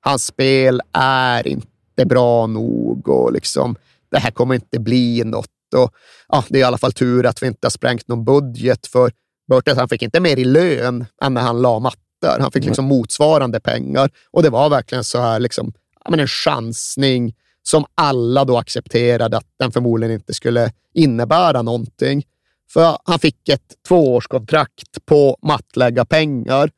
[0.00, 3.76] Hans spel är inte bra nog och liksom,
[4.10, 5.48] det här kommer inte bli något.
[5.76, 5.94] Och,
[6.28, 9.10] ja, det är i alla fall tur att vi inte har sprängt någon budget för
[9.48, 9.78] Burtles.
[9.78, 12.40] Han fick inte mer i lön än när han la mattor.
[12.40, 15.72] Han fick liksom motsvarande pengar och det var verkligen så här liksom,
[16.10, 22.24] men en chansning som alla då accepterade att den förmodligen inte skulle innebära någonting.
[22.70, 26.70] För han fick ett tvåårskontrakt på mattlägga pengar.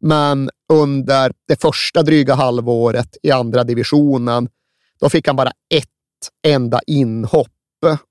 [0.00, 4.48] Men under det första dryga halvåret i andra divisionen,
[5.00, 5.86] då fick han bara ett
[6.46, 7.48] enda inhopp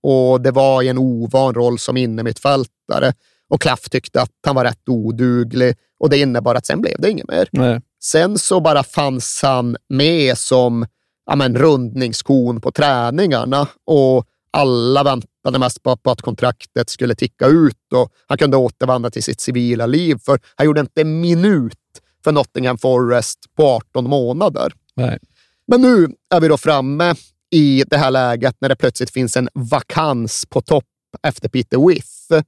[0.01, 3.13] och det var i en ovan roll som innermittfältare.
[3.49, 7.09] Och Klaff tyckte att han var rätt oduglig och det innebar att sen blev det
[7.09, 7.49] inget mer.
[7.51, 7.81] Nej.
[8.03, 10.85] Sen så bara fanns han med som
[11.25, 17.47] ja, men, rundningskon på träningarna och alla väntade mest på, på att kontraktet skulle ticka
[17.47, 20.17] ut och han kunde återvända till sitt civila liv.
[20.25, 21.73] För han gjorde inte en minut
[22.23, 24.73] för Nottingham Forest på 18 månader.
[24.95, 25.19] Nej.
[25.67, 27.15] Men nu är vi då framme
[27.51, 30.85] i det här läget när det plötsligt finns en vakans på topp
[31.23, 32.45] efter Peter With.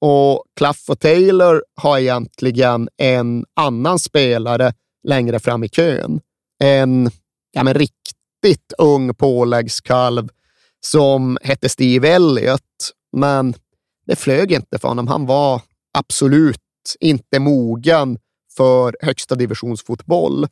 [0.00, 4.72] Och Claff och Taylor har egentligen en annan spelare
[5.08, 6.20] längre fram i kön.
[6.64, 7.10] En
[7.52, 10.28] ja, men riktigt ung påläggskalv
[10.80, 13.54] som hette Steve Elliott, men
[14.06, 15.08] det flög inte för honom.
[15.08, 15.62] Han var
[15.98, 16.60] absolut
[17.00, 18.18] inte mogen
[18.56, 20.46] för högsta divisionsfotboll.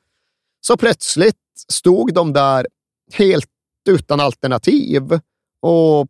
[0.61, 1.37] Så plötsligt
[1.69, 2.67] stod de där
[3.13, 3.51] helt
[3.89, 5.21] utan alternativ
[5.61, 6.07] och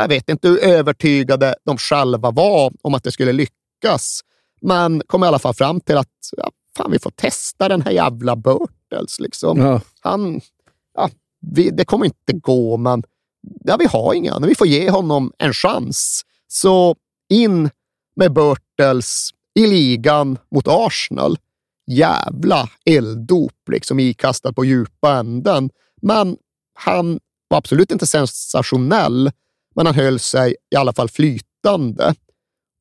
[0.00, 4.20] jag vet inte hur övertygade de själva var om att det skulle lyckas,
[4.60, 7.92] men kom i alla fall fram till att ja, fan, vi får testa den här
[7.92, 9.20] jävla Burtles.
[9.20, 9.58] Liksom.
[9.58, 9.80] Ja.
[10.00, 10.40] Han,
[10.94, 13.02] ja, vi, det kommer inte gå, men
[13.64, 14.46] ja, vi har ingen.
[14.46, 16.22] Vi får ge honom en chans.
[16.48, 16.96] Så
[17.28, 17.70] in
[18.16, 21.38] med Burtles i ligan mot Arsenal.
[21.86, 25.70] Jävla elddop liksom ikastad på djupa änden.
[26.02, 26.36] Men
[26.74, 29.30] han var absolut inte sensationell,
[29.74, 32.14] men han höll sig i alla fall flytande.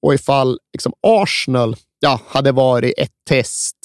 [0.01, 3.77] Och ifall liksom Arsenal ja, hade varit ett test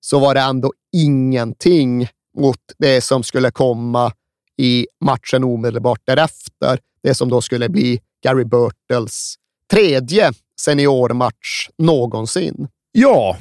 [0.00, 2.08] så var det ändå ingenting
[2.38, 4.12] mot det som skulle komma
[4.56, 6.78] i matchen omedelbart därefter.
[7.02, 9.34] Det som då skulle bli Gary Burtles
[9.70, 12.68] tredje seniormatch någonsin.
[12.92, 13.36] Ja,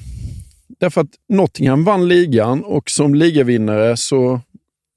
[0.80, 4.42] därför att Nottingham vann ligan och som ligavinnare så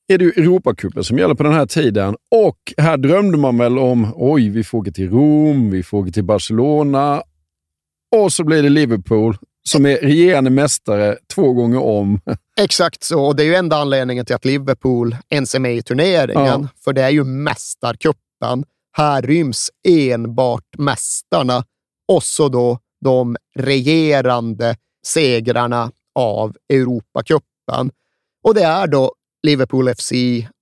[0.09, 2.17] är det ju Europacupen som gäller på den här tiden.
[2.31, 6.11] Och här drömde man väl om, oj, vi får åka till Rom, vi får åka
[6.11, 7.23] till Barcelona
[8.17, 9.37] och så blir det Liverpool
[9.69, 12.21] som är regerande mästare två gånger om.
[12.61, 15.83] Exakt så, och det är ju enda anledningen till att Liverpool ens är med i
[15.83, 16.63] turneringen.
[16.63, 16.69] Ja.
[16.85, 18.65] För det är ju mästarkuppen.
[18.97, 21.65] Här ryms enbart mästarna
[22.09, 24.77] och så då de regerande
[25.07, 27.91] segrarna av Europacupen.
[28.45, 29.13] Och det är då
[29.43, 30.13] Liverpool FC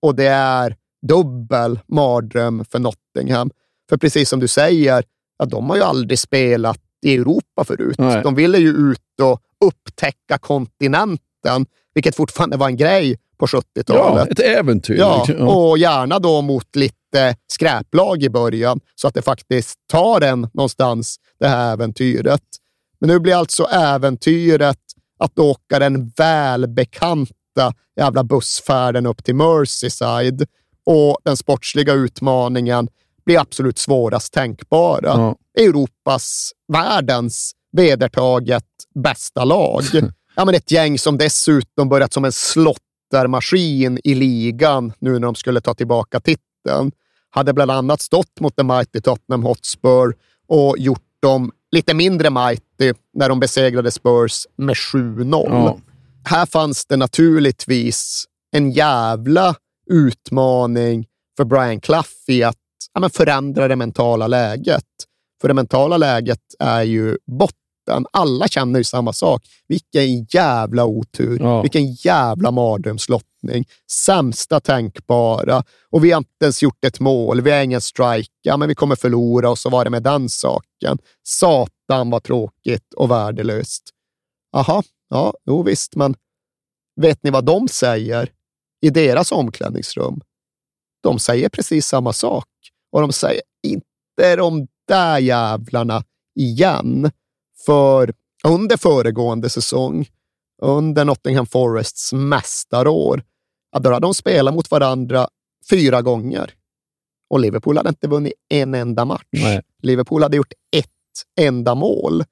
[0.03, 0.76] och det är
[1.07, 3.51] dubbel mardröm för Nottingham.
[3.89, 5.05] För precis som du säger,
[5.39, 7.99] ja, de har ju aldrig spelat i Europa förut.
[7.99, 8.22] Nej.
[8.22, 14.26] De ville ju ut och upptäcka kontinenten, vilket fortfarande var en grej på 70-talet.
[14.28, 14.99] Ja, ett äventyr.
[14.99, 20.49] Ja, och gärna då mot lite skräplag i början, så att det faktiskt tar en
[20.53, 22.43] någonstans, det här äventyret.
[23.01, 24.78] Men nu blir alltså äventyret
[25.18, 27.35] att åka den välbekanta
[27.97, 30.47] jävla bussfärden upp till Merseyside
[30.87, 32.89] och den sportsliga utmaningen
[33.25, 35.09] blir absolut svårast tänkbara.
[35.09, 35.37] Ja.
[35.59, 39.83] Europas, världens vedertaget bästa lag.
[40.37, 45.35] ja, men ett gäng som dessutom börjat som en slottermaskin i ligan nu när de
[45.35, 46.93] skulle ta tillbaka titeln.
[47.31, 50.15] Hade bland annat stått mot The Mighty Tottenham Hotspur
[50.49, 55.47] och gjort dem lite mindre mighty när de besegrade Spurs med 7-0.
[55.51, 55.79] Ja.
[56.25, 59.55] Här fanns det naturligtvis en jävla
[59.91, 61.07] utmaning
[61.37, 62.57] för Brian Clough i att
[62.95, 64.85] ja, men förändra det mentala läget.
[65.41, 68.07] För det mentala läget är ju botten.
[68.12, 69.43] Alla känner ju samma sak.
[69.68, 71.39] Vilken jävla otur.
[71.41, 71.62] Ja.
[71.62, 73.64] Vilken jävla mardrömslottning.
[73.91, 75.64] Sämsta tänkbara.
[75.91, 77.41] Och vi har inte ens gjort ett mål.
[77.41, 78.31] Vi har ingen strike.
[78.43, 80.99] Ja, men vi kommer förlora och så var det med den saken.
[81.23, 83.83] Satan vad tråkigt och värdelöst.
[84.53, 86.15] Aha, ja, jo visst, men
[87.01, 88.33] vet ni vad de säger
[88.81, 90.21] i deras omklädningsrum?
[91.03, 92.49] De säger precis samma sak
[92.93, 96.05] och de säger inte de där jävlarna
[96.35, 97.11] igen.
[97.67, 100.09] För under föregående säsong,
[100.63, 103.23] under Nottingham Forests mästarår,
[103.81, 105.29] då hade de spelat mot varandra
[105.71, 106.55] fyra gånger.
[107.31, 109.27] Och Liverpool hade inte vunnit en enda match.
[109.31, 109.63] Nej.
[109.83, 110.87] Liverpool hade gjort ett
[111.41, 112.25] enda mål.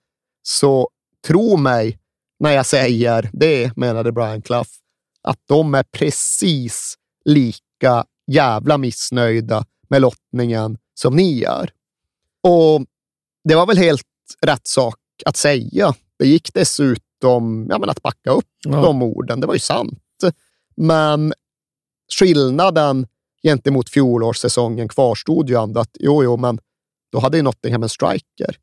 [0.43, 0.89] Så
[1.27, 1.99] tro mig
[2.39, 4.71] när jag säger det, menade Brian Clough,
[5.23, 11.73] att de är precis lika jävla missnöjda med lottningen som ni är.
[12.43, 12.85] Och
[13.45, 14.03] det var väl helt
[14.41, 15.95] rätt sak att säga.
[16.19, 18.83] Det gick dessutom ja, men att backa upp ja.
[18.83, 19.41] de orden.
[19.41, 19.99] Det var ju sant.
[20.77, 21.33] Men
[22.19, 23.07] skillnaden
[23.43, 26.59] gentemot fjolårssäsongen kvarstod ju ändå att jo, jo, men
[27.13, 28.57] då hade ju Nottingham en striker.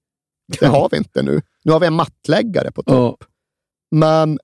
[0.59, 1.41] Det har vi inte nu.
[1.63, 3.17] Nu har vi en mattläggare på topp.
[3.19, 3.27] Ja.
[3.95, 4.39] Men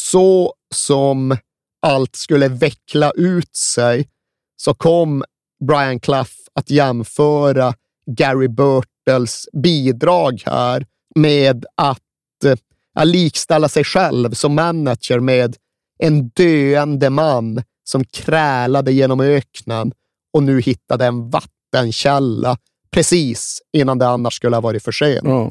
[0.00, 1.36] så som
[1.82, 4.08] allt skulle veckla ut sig
[4.56, 5.24] så kom
[5.68, 7.74] Brian Clough att jämföra
[8.06, 11.98] Gary Burtles bidrag här med att
[12.44, 15.56] eh, likställa sig själv som manager med
[15.98, 19.92] en döende man som krälade genom öknen
[20.32, 22.58] och nu hittade en vattenkälla
[22.90, 25.26] precis innan det annars skulle ha varit för sent.
[25.26, 25.48] Mm.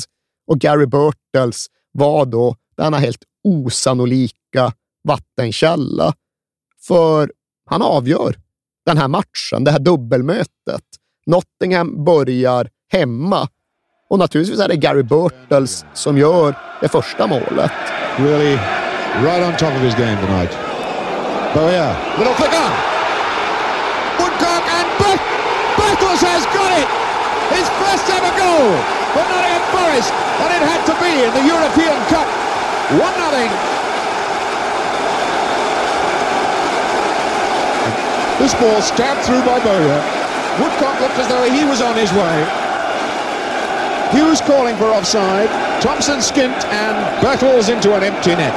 [0.48, 4.74] Och Gary Burtles var då denna helt osannolika
[5.04, 6.14] vattenkälla.
[6.88, 7.32] För
[7.70, 8.36] han avgör
[8.86, 10.84] den här matchen, det här dubbelmötet.
[11.26, 13.48] Nottingham börjar hemma
[14.10, 17.72] och naturligtvis är det Gary Burtles som gör det första målet.
[18.18, 18.56] Really
[19.24, 20.52] right on top of his game tonight.
[20.54, 22.70] Oh, Bowyer, little flicker!
[24.20, 25.22] Woodcock and Burt!
[25.78, 26.04] Burton!
[28.38, 28.70] goal
[29.14, 32.28] for Nottingham Forest, and it had to be in the European Cup.
[32.92, 33.52] 1 nothing.
[38.40, 40.02] This ball stabbed through by Bowyer.
[40.60, 42.46] Woodcock looked as though he was on his way.
[44.12, 45.50] Hughes calling for offside.
[45.82, 48.54] Thompson skint and Bertels into an empty net.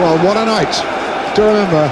[0.00, 0.72] Well, what a night
[1.36, 1.88] to remember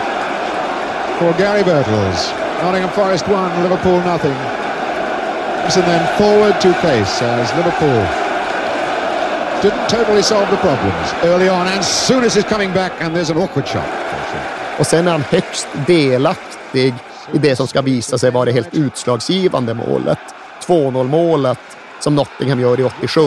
[1.19, 2.33] for Gary Bertels.
[2.63, 4.54] Nottingham Forest 1, Liverpool nothing.
[5.65, 8.07] And then forward to pace as Liverpool
[9.63, 11.67] didn't totally solve the problems early on.
[11.67, 13.89] And soon as he's coming back and there's an awkward shot.
[14.79, 16.95] Och sen är han högst delaktig
[17.33, 20.19] i det som ska visa sig vara det helt utslagsgivande målet.
[20.67, 21.61] 2-0 målet
[22.01, 23.21] som Nottingham gör i 87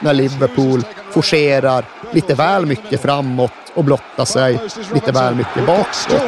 [0.00, 4.60] när Liverpool forcerar lite väl mycket framåt och blottar sig
[4.94, 6.22] lite väl mycket bakåt.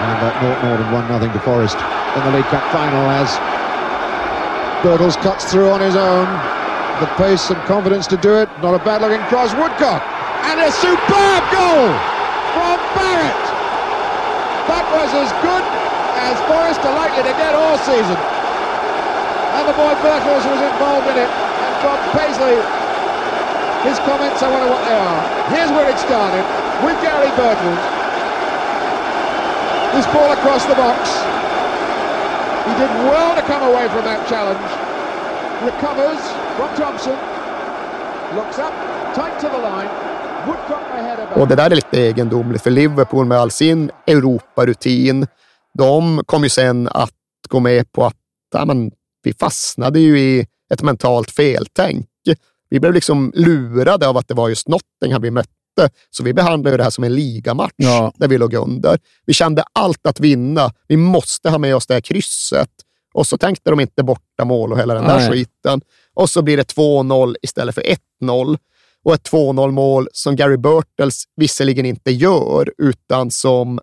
[0.00, 1.76] And that Norton won nothing to Forest
[2.16, 3.40] in the League Cup final as
[4.82, 6.26] Birtles cuts through on his own.
[7.02, 8.46] The pace and confidence to do it.
[8.62, 9.50] Not a bad looking cross.
[9.58, 10.02] Woodcock.
[10.46, 11.90] And a superb goal
[12.54, 13.42] from Barrett.
[14.70, 15.64] That was as good
[16.22, 18.18] as Forest are likely to get all season.
[19.58, 21.30] And the boy Birtles was involved in it.
[21.30, 22.54] And from Paisley,
[23.82, 25.22] his comments, I wonder what they are.
[25.50, 26.46] Here's where it started
[26.86, 27.82] with Gary Birtles.
[29.98, 31.27] This ball across the box.
[32.68, 34.68] He did well to come away from that challenge.
[35.70, 36.22] Recovers
[36.56, 37.16] from Thompson.
[38.36, 38.74] Looks up,
[39.14, 40.08] tight to the line.
[41.36, 45.26] Och det där är lite egendomligt, för Liverpool med all sin Europarutin,
[45.74, 47.12] de kom ju sen att
[47.48, 48.16] gå med på att
[48.52, 48.90] ja, men,
[49.22, 52.06] vi fastnade ju i ett mentalt feltänk.
[52.70, 55.50] Vi blev liksom lurade av att det var just Nottingham vi mötte,
[56.10, 58.12] så vi behandlade det här som en ligamatch Ja.
[58.16, 58.98] där vi låg under.
[59.26, 60.72] Vi kände allt att vinna.
[60.88, 62.70] Vi måste ha med oss det här krysset.
[63.14, 65.30] Och så tänkte de inte borta mål och hela den där Nej.
[65.30, 65.80] skiten.
[66.14, 67.82] Och så blir det 2-0 istället för
[68.22, 68.58] 1-0.
[69.04, 73.80] Och ett 2-0 mål som Gary Birtles visserligen inte gör, utan som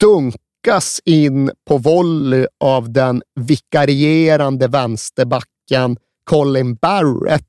[0.00, 7.44] dunkas in på volley av den vikarierande vänsterbacken Colin Barrett.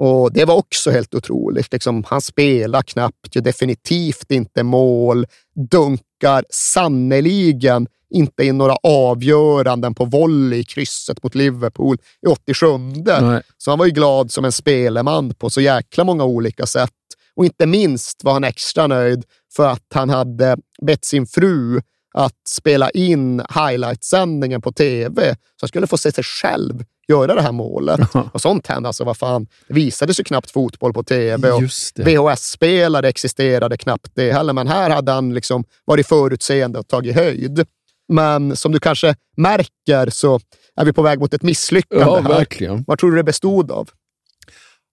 [0.00, 1.72] Och Det var också helt otroligt.
[1.72, 5.26] Liksom, han spelar knappt, gör definitivt inte mål,
[5.70, 12.66] dunkar sannoliken inte in några avgöranden på volley i krysset mot Liverpool i 87.
[13.04, 13.42] Nej.
[13.58, 16.90] Så han var ju glad som en speleman på så jäkla många olika sätt.
[17.36, 19.24] Och inte minst var han extra nöjd
[19.56, 21.80] för att han hade bett sin fru
[22.14, 27.42] att spela in highlight-sändningen på tv, så han skulle få se sig själv göra det
[27.42, 28.00] här målet.
[28.32, 29.46] Och sånt hände alltså, vad fan.
[29.68, 31.62] Det visades ju knappt fotboll på tv och.
[31.96, 37.66] VHS-spelare existerade knappt det heller, men här hade han liksom varit förutseende och tagit höjd.
[38.12, 40.40] Men som du kanske märker så
[40.76, 42.28] är vi på väg mot ett misslyckande Ja, här.
[42.28, 42.84] verkligen.
[42.86, 43.88] Vad tror du det bestod av?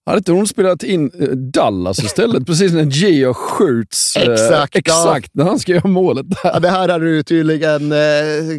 [0.06, 2.46] Hade inte hon spelat in eh, Dallas istället?
[2.46, 4.16] Precis när Gio skjuts.
[4.16, 4.78] eh, Exakt, ja.
[4.78, 6.38] Exakt, när han ska göra målet där.
[6.44, 7.98] Ja, det här hade du tydligen eh,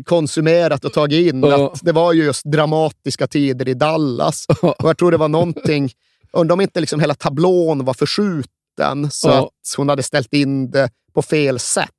[0.05, 1.43] konsumerat och tagit in.
[1.43, 1.71] Ja.
[1.73, 4.45] Att det var ju just dramatiska tider i Dallas.
[4.61, 5.91] Och jag tror det var någonting,
[6.33, 9.37] undrar om inte liksom hela tablån var förskjuten så Ja.
[9.39, 11.89] att hon hade ställt in det på fel sätt.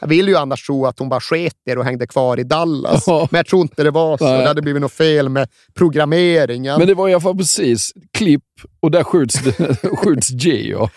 [0.00, 3.04] Jag vill ju annars tro att hon bara sket det och hängde kvar i Dallas.
[3.06, 3.28] Ja.
[3.30, 4.24] Men jag tror inte det var så.
[4.24, 4.38] Nej.
[4.38, 6.78] Det hade blivit något fel med programmeringen.
[6.78, 8.44] Men det var i alla fall precis klipp
[8.80, 9.38] och där skjuts,
[9.96, 10.90] skjuts Gio.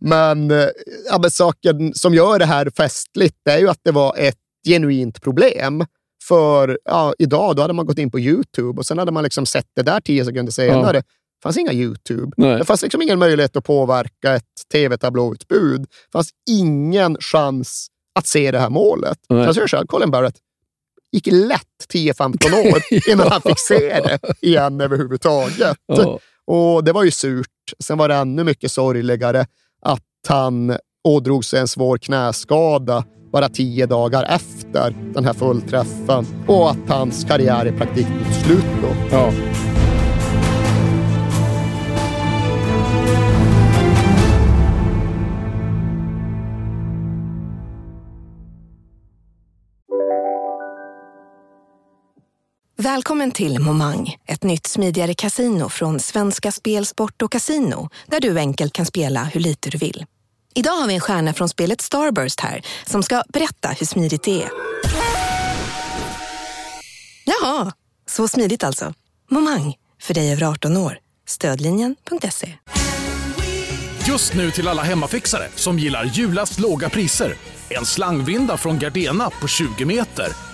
[0.00, 0.66] Men, eh,
[1.10, 4.38] ja, men saken som gör det här festligt det är ju att det var ett
[4.66, 5.84] genuint problem.
[6.28, 9.46] För ja, idag då hade man gått in på YouTube och sen hade man liksom
[9.46, 10.92] sett det där tio sekunder senare.
[10.92, 11.02] Det
[11.44, 12.32] fanns inga YouTube.
[12.36, 12.58] Nej.
[12.58, 15.80] Det fanns liksom ingen möjlighet att påverka ett tv-tablåutbud.
[15.80, 19.18] Det fanns ingen chans att se det här målet.
[19.28, 19.46] Nej.
[19.46, 20.36] Alltså, jag Colin Barrett
[21.12, 25.76] gick lätt 10-15 år innan han fick se det igen överhuvudtaget.
[25.86, 26.18] Ja.
[26.46, 27.46] Och det var ju surt.
[27.78, 29.46] Sen var det ännu mycket sorgligare
[29.82, 36.70] att han ådrog sig en svår knäskada bara tio dagar efter den här fullträffen och
[36.70, 39.16] att hans karriär i praktiken tog slut då.
[39.16, 39.32] Ja.
[52.84, 58.38] Välkommen till Momang, ett nytt smidigare casino från Svenska Spel, Sport och Casino där du
[58.38, 60.04] enkelt kan spela hur lite du vill.
[60.54, 64.42] Idag har vi en stjärna från spelet Starburst här som ska berätta hur smidigt det
[64.42, 64.50] är.
[67.24, 67.72] Jaha,
[68.06, 68.94] så smidigt alltså.
[69.30, 70.98] Momang, för dig över 18 år.
[71.28, 72.52] Stödlinjen.se.
[74.08, 77.34] Just nu till alla hemmafixare som gillar julast låga priser.
[77.68, 80.53] En slangvinda från Gardena på 20 meter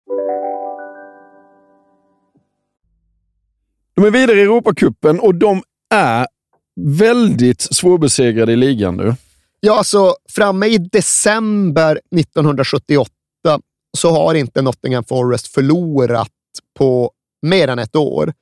[3.95, 5.63] De är vidare i Europacupen och de
[5.93, 6.27] är
[6.81, 9.15] väldigt svårbesegrade i ligan nu.
[9.59, 13.11] Ja, alltså framme i december 1978
[13.97, 16.31] så har inte Nottingham Forest förlorat
[16.77, 17.11] på
[17.41, 18.33] mer än ett år.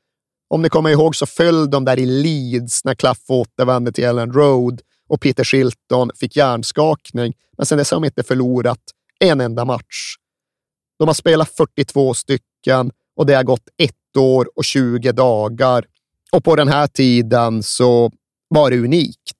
[0.49, 4.33] Om ni kommer ihåg så föll de där i Leeds när Klaff återvände till Ellen
[4.33, 7.33] Road och Peter Shilton fick hjärnskakning.
[7.57, 8.79] Men sen dess har de inte förlorat
[9.19, 10.15] en enda match.
[10.99, 15.85] De har spelat 42 stycken och det har gått ett år och 20 dagar.
[16.31, 18.11] Och på den här tiden så
[18.47, 19.33] var det unikt.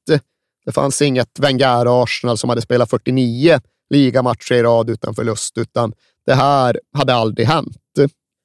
[0.66, 3.60] Det fanns inget Wenger-Arsenal som hade spelat 49
[3.90, 5.94] ligamatcher i rad utan förlust, utan
[6.26, 7.78] det här hade aldrig hänt.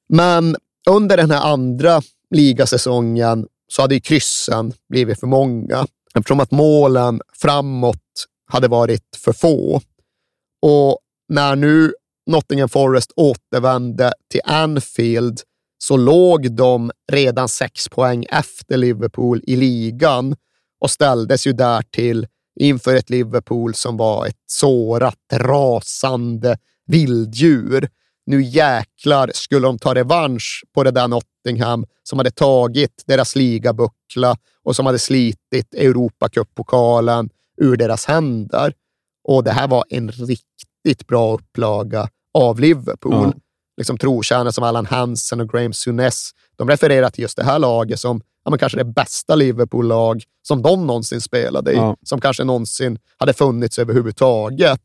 [0.09, 0.55] Men
[0.89, 7.21] under den här andra ligasäsongen så hade ju kryssen blivit för många eftersom att målen
[7.33, 9.81] framåt hade varit för få.
[10.61, 11.93] Och när nu
[12.27, 15.41] Nottingham Forest återvände till Anfield
[15.87, 20.35] så låg de redan sex poäng efter Liverpool i ligan
[20.79, 22.27] och ställdes ju därtill
[22.59, 26.57] inför ett Liverpool som var ett sårat, rasande
[26.87, 27.89] vilddjur.
[28.25, 34.37] Nu jäklar skulle de ta revansch på det där Nottingham som hade tagit deras ligabuckla
[34.63, 38.73] och som hade slitit Europacuppokalen ur deras händer.
[39.23, 43.23] Och det här var en riktigt bra upplaga av Liverpool.
[43.23, 43.39] Mm.
[43.77, 47.99] Liksom trotjänare som Alan Hansen och Graham Souness, de refererar till just det här laget
[47.99, 51.97] som ja, men kanske det bästa Liverpool-lag som de någonsin spelade i, Ja.
[52.03, 54.81] som kanske någonsin hade funnits överhuvudtaget.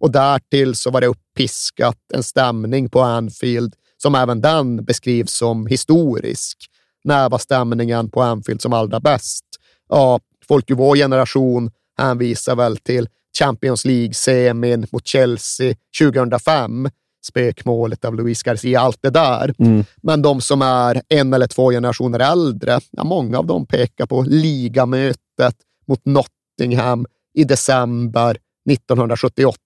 [0.00, 5.66] Och därtill så var det uppiskat en stämning på Anfield som även den beskrivs som
[5.66, 6.58] historisk.
[7.04, 9.44] När var stämningen på Anfield som allra bäst?
[9.88, 16.88] Ja, folk i vår generation hänvisar väl till Champions League-semin mot Chelsea 2005,
[17.22, 19.54] spökmålet av Luis Garcia, allt det där.
[19.58, 19.84] Mm.
[20.02, 24.22] Men de som är en eller två generationer äldre, ja, många av dem pekar på
[24.22, 25.56] ligamötet
[25.86, 28.38] mot Nottingham i december
[28.70, 29.56] 1978.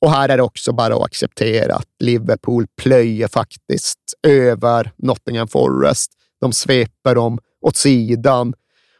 [0.00, 6.12] Och här är det också bara att acceptera att Liverpool plöjer faktiskt över Nottingham Forest.
[6.40, 8.54] De sveper dem åt sidan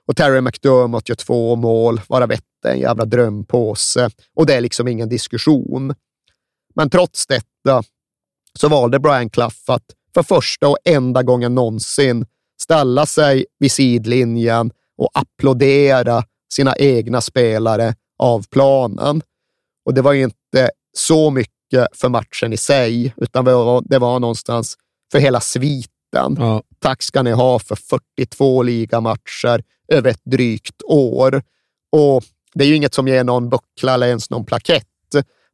[0.06, 4.10] och Terry McDermott gör två mål, varav ett är en jävla drömpåse.
[4.34, 5.94] Och det är liksom ingen diskussion.
[6.76, 7.82] Men trots detta
[8.58, 12.26] så valde Brian Clough att för första och enda gången någonsin
[12.62, 19.22] ställa sig vid sidlinjen och applådera sina egna spelare av planen.
[19.84, 23.98] Och det var ju inte så mycket för matchen i sig, utan det var, det
[23.98, 24.76] var någonstans
[25.12, 26.36] för hela sviten.
[26.38, 26.62] Ja.
[26.78, 31.42] Tack ska ni ha för 42 ligamatcher över ett drygt år.
[31.92, 32.24] Och
[32.54, 34.86] det är ju inget som ger någon buckla eller ens någon plakett,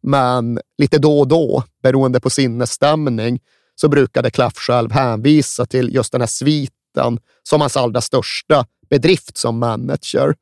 [0.02, 3.40] men lite då och då, beroende på sinnesstämning,
[3.74, 9.36] så brukade Klaff själv hänvisa till just den här sviten som hans allra största bedrift
[9.36, 10.34] som manager.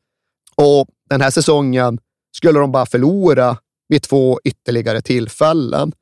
[0.57, 1.99] Och den här säsongen
[2.33, 3.57] skulle de bara förlora
[3.89, 5.93] vid två ytterligare tillfällen.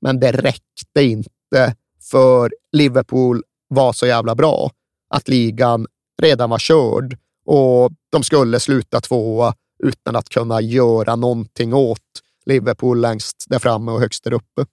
[0.00, 1.74] Men det räckte inte
[2.10, 4.70] för Liverpool var så jävla bra
[5.10, 5.86] att ligan
[6.22, 12.00] redan var körd och de skulle sluta tvåa utan att kunna göra någonting åt
[12.46, 14.64] Liverpool längst där framme och högst där uppe.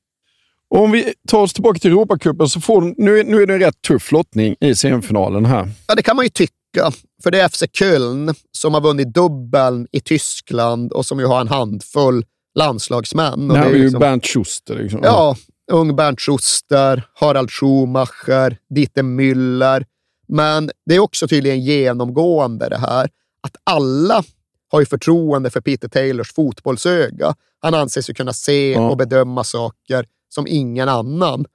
[0.70, 3.54] Och om vi tar oss tillbaka till Europacupen så får de, nu, nu är det
[3.54, 5.70] en rätt tuff lottning i semifinalen här.
[5.88, 6.92] Ja, det kan man ju tycka,
[7.24, 11.42] för det är FC Köln som har vunnit dubbeln i Tyskland och som ju har
[11.42, 12.26] en handfull
[12.60, 13.52] landslagsmän.
[13.52, 14.76] Och Det är ju liksom- Bernt Schuster.
[14.76, 15.00] Liksom.
[15.04, 15.36] Ja,
[15.72, 19.86] ung Bernt Schuster, Harald Schumacher, Dieter Müller.
[20.28, 23.10] Men det är också tydligen genomgående det här
[23.48, 24.24] att alla
[24.72, 27.36] har ju förtroende för Peter Taylors fotbollsöga.
[27.60, 31.46] Han anses ju kunna se och bedöma saker som ingen annan.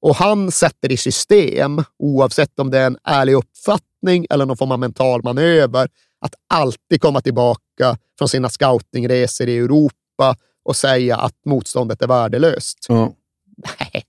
[0.00, 4.72] Och han sätter i system, oavsett om det är en ärlig uppfattning eller någon form
[4.72, 5.88] av mental manöver,
[6.20, 12.86] att alltid komma tillbaka från sina scoutingresor i Europa och säga att motståndet är värdelöst.
[12.88, 13.12] Ja.
[13.56, 14.04] Nej,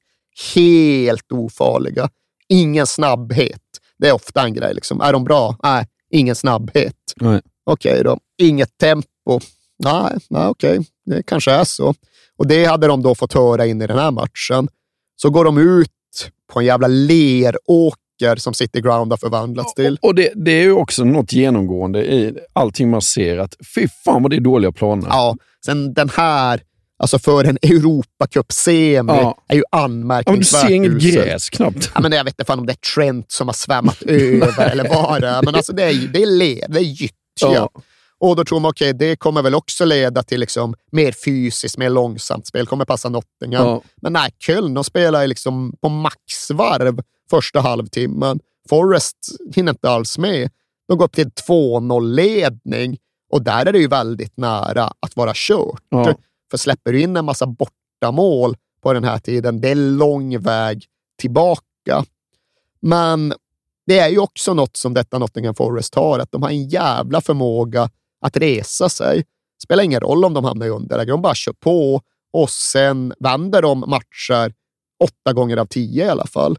[0.56, 2.10] helt ofarliga.
[2.48, 3.62] Ingen snabbhet.
[3.98, 4.74] Det är ofta en grej.
[4.74, 5.02] Liksom.
[5.02, 5.56] Är de bra?
[5.64, 6.96] Nej, ingen snabbhet.
[7.64, 8.20] Okej då.
[8.40, 9.40] Inget tempo?
[9.84, 10.80] Nej, nej okej.
[11.06, 11.94] Det kanske är så.
[12.38, 14.68] Och det hade de då fått höra in i den här matchen.
[15.16, 15.90] Så går de ut
[16.54, 19.98] på en jävla leråker som City Ground har förvandlats till.
[20.02, 24.24] Och det, det är ju också något genomgående i allting man ser, att fy fan
[24.24, 25.08] vad det är dåliga planer.
[25.10, 25.36] Ja,
[25.66, 26.62] sen den här,
[27.00, 29.38] alltså för en Europacup-semi, Ja.
[29.48, 31.92] är ju Ja, anmärkningsvärt men du ser inget gräs knappt.
[31.96, 34.90] Ja, men jag vet inte fan om det är Trent som har svämmat över eller
[34.90, 37.14] vad det är, men alltså det är, det är led, det är gyttja.
[37.42, 37.70] Ja.
[38.20, 41.90] Och då tror man, okej, det kommer väl också leda till liksom mer fysiskt, mer
[41.90, 43.68] långsamt spel, kommer passa Nottingham.
[43.68, 43.82] Ja.
[44.02, 47.00] Men nej, Köln de spelar liksom på maxvarv
[47.30, 48.40] första halvtimmen.
[48.70, 49.18] Forrest
[49.56, 50.50] hinner inte alls med.
[50.88, 52.98] De går upp till 2-0-ledning
[53.32, 55.84] och där är det ju väldigt nära att vara kört.
[55.90, 56.14] Ja.
[56.52, 60.86] För släpper du in en massa bortamål på den här tiden, det är lång väg
[61.20, 62.06] tillbaka.
[62.82, 63.34] Men
[63.86, 67.22] det är ju också något som detta Nottingham Forest har, att de har en jävla
[67.22, 67.90] förmåga
[68.22, 69.26] att resa sig.
[69.64, 72.02] Spelar ingen roll om de hamnar i underläge, de bara kör på
[72.34, 74.54] och sen vänder de matcher
[75.04, 76.58] åtta gånger av tio i alla fall.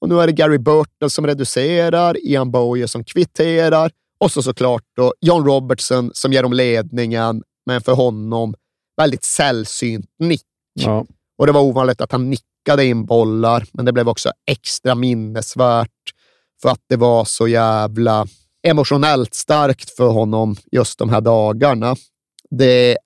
[0.00, 4.82] Och nu är det Gary Burton som reducerar, Ian Boye som kvitterar och så såklart
[4.96, 8.54] då John Robertson som ger dem ledningen, men för honom
[8.96, 10.46] väldigt sällsynt nick.
[10.74, 11.06] Ja.
[11.38, 15.90] Och det var ovanligt att han nickade in bollar, men det blev också extra minnesvärt
[16.62, 18.26] för att det var så jävla
[18.64, 21.96] emotionellt starkt för honom just de här dagarna.
[22.50, 22.96] Det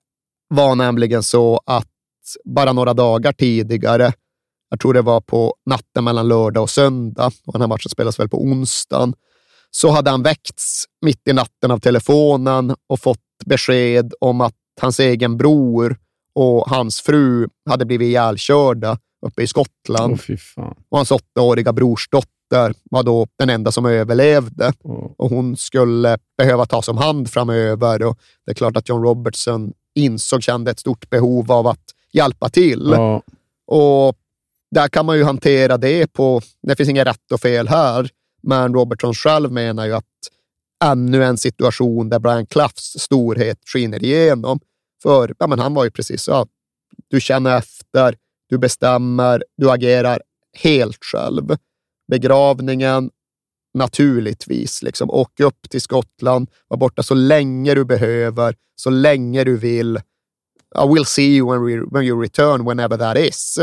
[0.47, 1.87] var nämligen så att
[2.45, 4.13] bara några dagar tidigare,
[4.69, 8.19] jag tror det var på natten mellan lördag och söndag, och den här matchen spelas
[8.19, 9.13] väl på onsdagen,
[9.71, 14.99] så hade han väckts mitt i natten av telefonen och fått besked om att hans
[14.99, 15.97] egen bror
[16.33, 20.21] och hans fru hade blivit ihjälkörda uppe i Skottland.
[20.55, 20.75] Fan.
[20.89, 22.38] Och hans åttaåriga brorsdotter
[22.83, 24.73] var då den enda som överlevde.
[24.83, 25.11] Åh.
[25.17, 28.03] Och hon skulle behöva tas om hand framöver.
[28.03, 32.49] Och det är klart att John Robertson insåg, kände ett stort behov av att hjälpa
[32.49, 32.91] till.
[32.95, 33.21] Ja.
[33.67, 34.15] Och
[34.71, 38.09] där kan man ju hantera det på, det finns inget rätt och fel här,
[38.41, 40.05] men Robertson själv menar ju att
[40.83, 44.59] ännu en situation där Brian Cloughs storhet skiner igenom.
[45.03, 46.47] För ja, men han var ju precis så,
[47.07, 48.15] du känner efter,
[48.49, 50.21] du bestämmer, du agerar
[50.53, 51.55] helt själv.
[52.09, 53.11] Begravningen,
[53.73, 59.57] naturligtvis, liksom, åk upp till Skottland, var borta så länge du behöver, så länge du
[59.57, 59.97] vill.
[60.83, 63.59] I will see you when, we, when you return, whenever that is.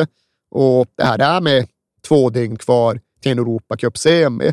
[0.51, 1.69] Och det här är med
[2.09, 4.53] två dygn kvar till en Europacup-semi.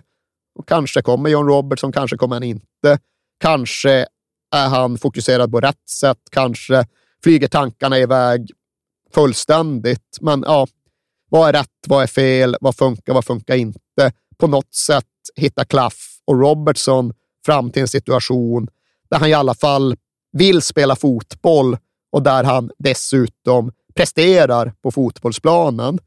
[0.60, 3.00] Och kanske kommer John Robertson, kanske kommer han inte.
[3.39, 4.06] Kanske
[4.56, 6.86] är han fokuserad på rätt sätt, kanske
[7.24, 8.52] flyger tankarna iväg
[9.14, 10.18] fullständigt.
[10.22, 10.68] Men ja,
[11.34, 11.70] vad är rätt?
[11.88, 12.56] Vad är fel?
[12.62, 13.14] Vad funkar?
[13.14, 14.12] Vad funkar inte?
[14.38, 15.06] På något sätt
[15.36, 17.14] hitta Klaff och Robertson
[17.46, 18.68] fram till en situation
[19.10, 19.96] där han i alla fall
[20.32, 21.78] vill spela fotboll
[22.12, 26.00] och där han dessutom presterar på fotbollsplanen.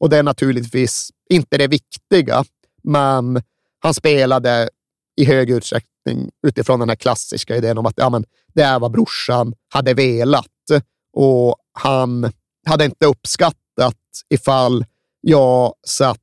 [0.00, 2.44] Och det är naturligtvis inte det viktiga,
[2.82, 3.42] men
[3.78, 4.68] han spelade
[5.16, 8.24] i hög utsträckning utifrån den här klassiska idén om att ja, men
[8.54, 10.46] det är vad brorsan hade velat.
[11.12, 12.32] Och han
[12.66, 13.63] hade inte uppskattat
[14.28, 14.84] ifall
[15.20, 16.18] jag satt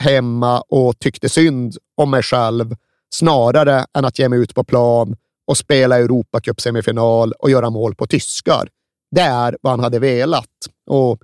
[0.00, 2.76] hemma och tyckte synd om mig själv
[3.14, 8.06] snarare än att ge mig ut på plan och spela Europacup-semifinal och göra mål på
[8.06, 8.68] tyskar.
[9.10, 10.48] Det är vad han hade velat
[10.86, 11.18] och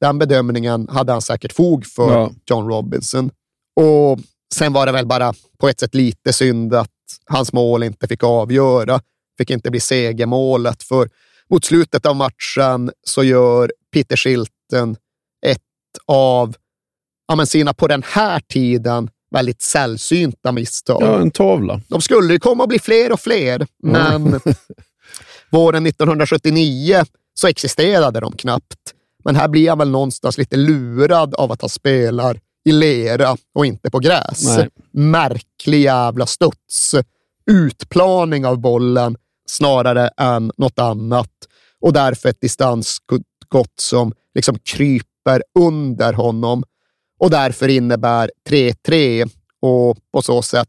[0.00, 2.30] den bedömningen hade han säkert fog för, Ja.
[2.50, 3.30] John Robinson.
[3.76, 4.18] Och
[4.54, 6.90] sen var det väl bara på ett sätt lite synd att
[7.24, 9.00] hans mål inte fick avgöra,
[9.38, 11.10] fick inte bli segermålet, för
[11.50, 14.98] mot slutet av matchen så gör Peter Shilton ett
[16.06, 16.56] av
[17.28, 21.02] ja, men sina, på den här tiden, väldigt sällsynta misstag.
[21.02, 21.80] ja, en tavla.
[21.88, 24.40] De skulle ju komma att bli fler och fler, men
[25.50, 28.94] våren 1979 så existerade de knappt.
[29.24, 33.66] Men här blir han väl någonstans lite lurad av att han spelar i lera och
[33.66, 34.56] inte på gräs.
[34.56, 34.68] Nej.
[34.92, 36.94] Märklig jävla studs.
[37.50, 39.16] Utplaning av bollen
[39.48, 41.30] snarare än något annat.
[41.80, 45.15] Och därför ett distansskott som liksom kryper
[45.58, 46.64] under honom.
[47.18, 50.68] Och därför innebär 3-3 och på så sätt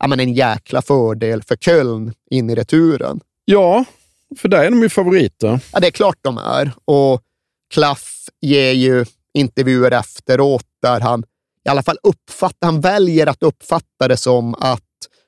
[0.00, 3.20] ja, men en jäkla fördel för Köln in i returen.
[3.44, 3.84] Ja,
[4.38, 5.60] för där är de ju favoriter.
[5.72, 6.72] Ja, det är klart de är.
[6.84, 7.22] Och
[7.74, 11.24] Klaff ger ju intervjuer efteråt där han
[11.64, 14.82] i alla fall uppfattar, han väljer att uppfatta det som att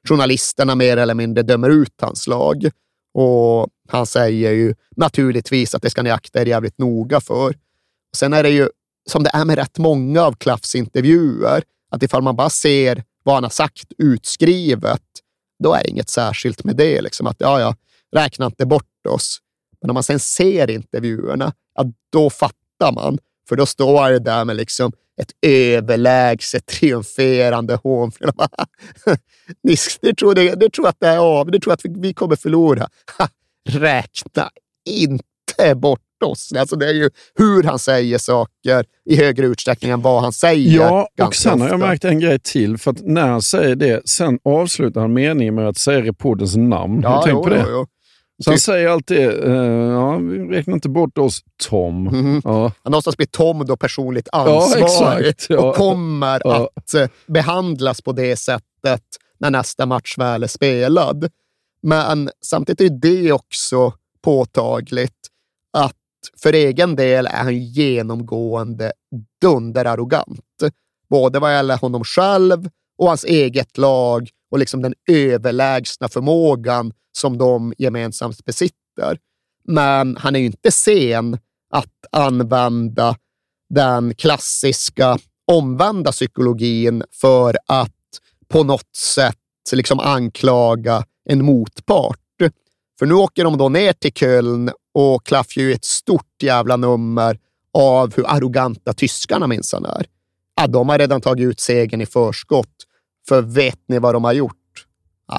[0.08, 2.70] journalisterna mer eller mindre dömer ut hans lag.
[3.14, 7.54] Och han säger ju naturligtvis att det ska ni akta er jävligt noga för.
[8.16, 8.68] Sen är det ju,
[9.10, 13.34] som det är med rätt många av Klaffs intervjuer, att ifall man bara ser vad
[13.34, 15.02] han har sagt utskrivet,
[15.62, 17.00] då är det inget särskilt med det.
[17.00, 17.76] Liksom att ja, ja,
[18.12, 19.38] räkna inte bort oss.
[19.80, 23.18] Men om man sen ser intervjuerna, ja, då fattar man.
[23.48, 28.12] För då står han ju där med liksom ett överlägset triumferande hån.
[29.62, 32.14] Ni det tror, det, det tror att det är av, det tror att vi, vi
[32.14, 32.88] kommer förlora.
[33.18, 33.28] Ha,
[33.68, 34.50] räkna
[34.84, 36.52] inte bort oss.
[36.58, 40.76] Alltså det är ju hur han säger saker i högre utsträckning än vad han säger.
[40.76, 42.78] Ja, och sen har jag märkt en grej till.
[42.78, 47.04] För att när han säger det, sen avslutar han meningen med att säga reporterns namn.
[47.04, 47.64] har du tänkt jo, på det?
[47.68, 47.86] jo, jo.
[48.44, 49.52] Så han säger alltid, eh,
[49.92, 52.40] ja, vi räknar inte bort oss Tom.
[52.44, 52.72] Ja.
[52.84, 55.58] Någonstans blir Tom då personligt Ja, ansvarig exakt, ja.
[55.68, 56.70] och kommer Ja.
[56.76, 59.02] att eh, behandlas på det sättet
[59.40, 61.28] när nästa match väl är spelad.
[61.82, 63.92] Men samtidigt är det också
[64.24, 65.12] påtagligt
[66.42, 68.92] för egen del är han genomgående
[69.40, 70.40] dunderarrogant.
[71.10, 72.68] Både vad gäller honom själv
[72.98, 79.18] och hans eget lag och liksom den överlägsna förmågan som de gemensamt besitter.
[79.64, 81.38] Men han är ju inte sen
[81.70, 83.16] att använda
[83.74, 85.18] den klassiska
[85.52, 87.90] omvända psykologin för att
[88.48, 89.36] på något sätt
[89.72, 92.18] liksom anklaga en motpart.
[92.98, 96.76] För nu åker de då ner till Köln och Klaff gör ju ett stort jävla
[96.76, 97.38] nummer
[97.74, 100.06] av hur arroganta tyskarna minsann är.
[100.56, 102.68] Ja, de har redan tagit ut segern i förskott.
[103.28, 104.86] För vet ni vad de har gjort?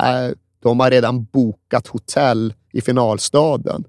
[0.02, 0.34] Nej,
[0.64, 3.84] de har redan bokat hotell i finalstaden.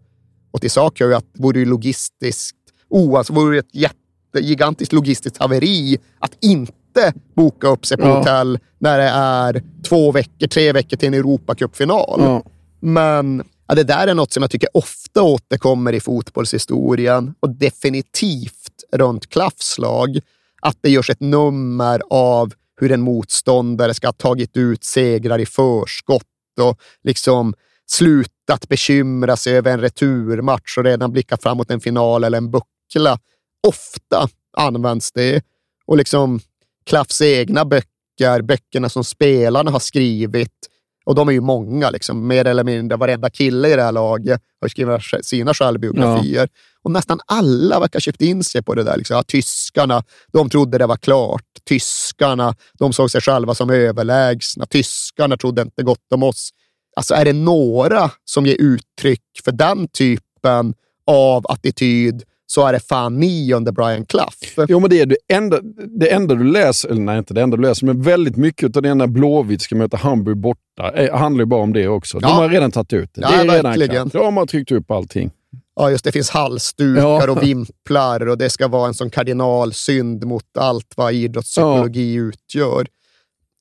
[0.51, 2.57] Och till sak hör ju att det vore ju logistiskt,
[2.89, 3.99] oh, alltså vore ett jätte,
[4.41, 8.19] gigantiskt logistiskt haveri att inte boka upp sig på Ja.
[8.19, 12.21] hotell när det är två veckor, tre veckor till en Europacupfinal.
[12.21, 12.43] Ja.
[12.81, 13.43] Men
[13.75, 19.31] ja, det där är något som jag tycker ofta återkommer i fotbollshistorien och definitivt runt
[19.31, 20.19] Klaffs lag.
[20.63, 25.47] Att det görs ett nummer av hur en motståndare ska ha tagit ut segrar i
[25.47, 26.23] förskott
[26.61, 27.55] och liksom
[27.87, 33.19] slutat bekymra sig över en returmatch och redan blickat framåt en final eller en buckla.
[33.67, 35.45] Ofta används det
[35.87, 36.41] och liksom
[36.87, 40.69] Klaffs egna böcker, böckerna som spelarna har skrivit,
[41.05, 44.41] och de är ju många, liksom, mer eller mindre varenda kille i det här laget
[44.61, 46.49] har skrivit sina självbiografier.
[46.83, 48.97] Och nästan alla verkar ha köpt in sig på det där.
[48.97, 49.17] Liksom.
[49.17, 50.03] Ja, tyskarna,
[50.33, 51.45] de trodde det var klart.
[51.69, 54.67] Tyskarna, de såg sig själva som överlägsna.
[54.67, 56.51] Tyskarna trodde inte gott om oss.
[56.97, 60.75] Alltså är det några som ger uttryck för den typen
[61.07, 62.23] av attityd
[62.55, 64.35] så är det fan ni under Brian Clough.
[64.69, 65.61] Jo, men det är det enda,
[65.99, 68.83] det enda du läser, eller nej, inte det enda du läser, men väldigt mycket av
[68.83, 72.19] det när Blåvitt ska möta Hamburg borta eh, handlar ju bara om det också.
[72.19, 72.35] De Ja.
[72.35, 73.21] har redan tagit ut det.
[73.21, 74.11] Ja, det är redan verkligen.
[74.11, 74.23] klart.
[74.25, 75.31] De har tryckt upp allting.
[75.77, 76.13] Ja, just det.
[76.13, 77.31] finns halsdukar Ja.
[77.31, 82.87] och vimplar och det ska vara en sån kardinalsynd mot allt vad idrottspsykologi utgör.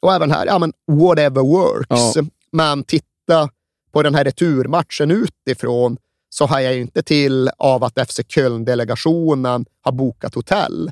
[0.02, 2.16] Och även här, ja men whatever works.
[2.16, 2.24] Ja.
[2.52, 3.50] Men titta
[3.94, 5.98] på den här returmatchen utifrån
[6.34, 10.92] så har jag inte till av att FC Köln-delegationen har bokat hotell.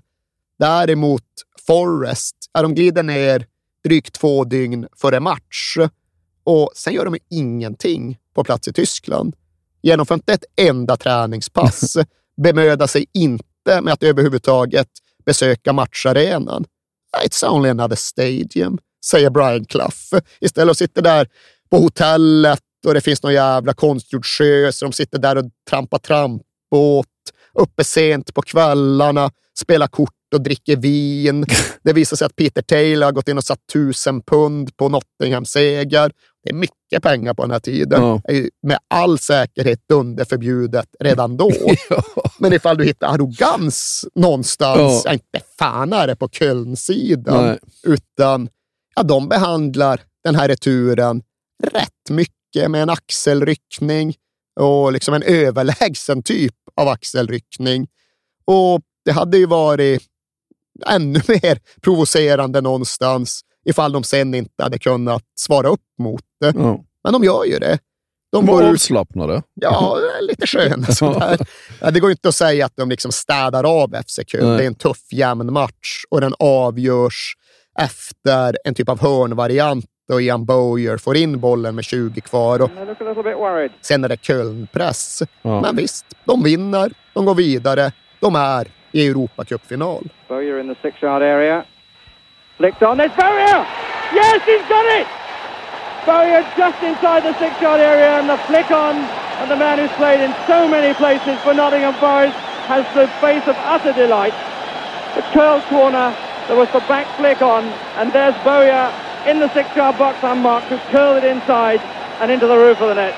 [0.59, 1.23] Däremot
[1.67, 3.45] Forrest, ja, de glider ner
[3.83, 5.77] drygt två dygn före match
[6.43, 9.35] och sen gör de ingenting på plats i Tyskland.
[9.81, 11.97] Genomför inte ett enda träningspass.
[12.41, 14.89] Bemödar sig inte med att överhuvudtaget
[15.25, 16.65] besöka matcharenan.
[17.25, 20.23] It's only another stadium, säger Brian Clough.
[20.39, 21.27] Istället sitter där
[21.69, 25.97] på hotellet och det finns någon jävla konstgjord sjö, så de sitter där och trampar
[25.97, 27.07] trampbåt,
[27.53, 31.45] uppe sent på kvällarna, spelar kort och dricker vin.
[31.83, 36.11] Det visar sig att Peter Taylor har gått in och satt tusen pund på Nottingham-seger.
[36.43, 38.01] Det är mycket pengar på den här tiden.
[38.01, 38.21] Ja.
[38.23, 41.51] Är med all säkerhet dunderförbjudet redan då.
[42.39, 45.01] Men ifall du hittar arrogans någonstans, Ja.
[45.05, 45.13] ja.
[45.13, 48.49] inte fan är det på Köln-sidan, utan
[48.95, 51.21] ja, de behandlar den här returen
[51.63, 54.15] rätt mycket med en axelryckning
[54.59, 57.87] och liksom en överlägsen typ av axelryckning.
[58.45, 60.01] Och det hade ju varit
[60.85, 66.53] ännu mer provocerande någonstans ifall de sen inte hade kunnat svara upp mot det.
[66.55, 66.83] Ja.
[67.03, 67.79] Men de gör ju det.
[68.31, 69.43] De De var ut avslappnade.
[69.53, 71.37] Ja, lite sköna sådär.
[71.81, 74.47] Ja, det går inte att säga att de liksom städar av FC Köln.
[74.47, 74.57] Nej.
[74.57, 77.35] Det är en tuff, jämn match och den avgörs
[77.79, 82.61] efter en typ av hörnvariant och Ian Bowyer får in bollen med 20 kvar.
[82.61, 82.69] Och
[83.81, 85.21] sen är det Köln-press.
[85.41, 85.61] Ja.
[85.61, 90.09] Men visst, de vinner, de går vidare, de är i Europacupfinal.
[90.27, 91.63] Bowyer in the six-yard area.
[92.57, 92.97] Flicked on.
[92.97, 93.65] There's Bowyer!
[94.13, 95.07] Yes, he's got it!
[96.05, 98.95] Bowyer just inside the six-yard area and the flick on.
[99.39, 102.37] And the man who's played in so many places for Nottingham Forest
[102.67, 104.33] has the face of utter delight.
[105.15, 106.13] The curl corner,
[106.47, 107.63] there was the back flick on.
[107.97, 108.91] And there's Bowyer
[109.29, 111.81] in the six-yard box unmarked who curled it inside
[112.19, 113.15] and into the roof of the net.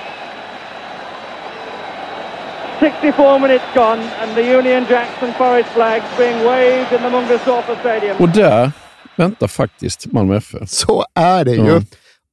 [2.80, 8.18] 64 minutes gone and the Union Jackson Forest flags being waved in the Mungasaufa Stadium.
[8.18, 8.72] Och där
[9.16, 10.70] väntar faktiskt Malmö FF.
[10.70, 11.68] Så är det ju.
[11.68, 11.82] Ja.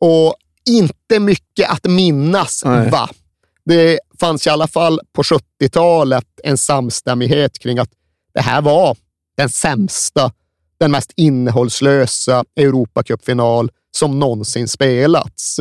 [0.00, 0.34] Och
[0.68, 2.90] inte mycket att minnas, Nej.
[2.90, 3.08] va?
[3.64, 7.90] Det fanns i alla fall på 70-talet en samstämmighet kring att
[8.34, 8.96] det här var
[9.36, 10.32] den sämsta,
[10.80, 15.60] den mest innehållslösa Europacupfinal som någonsin spelats.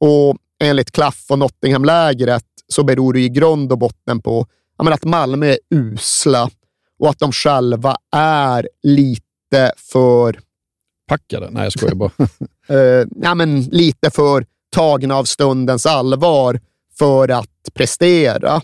[0.00, 4.46] Och enligt Klaff och Nottingham-lägret så beror det i grund och botten på
[4.78, 6.50] ja, men att Malmö är usla
[6.98, 10.40] och att de själva är lite för
[11.08, 11.50] Packade?
[11.50, 12.10] Nej, jag skojar bara.
[12.68, 16.60] eh, ja, men lite för tagna av stundens allvar
[16.98, 18.60] för att prestera.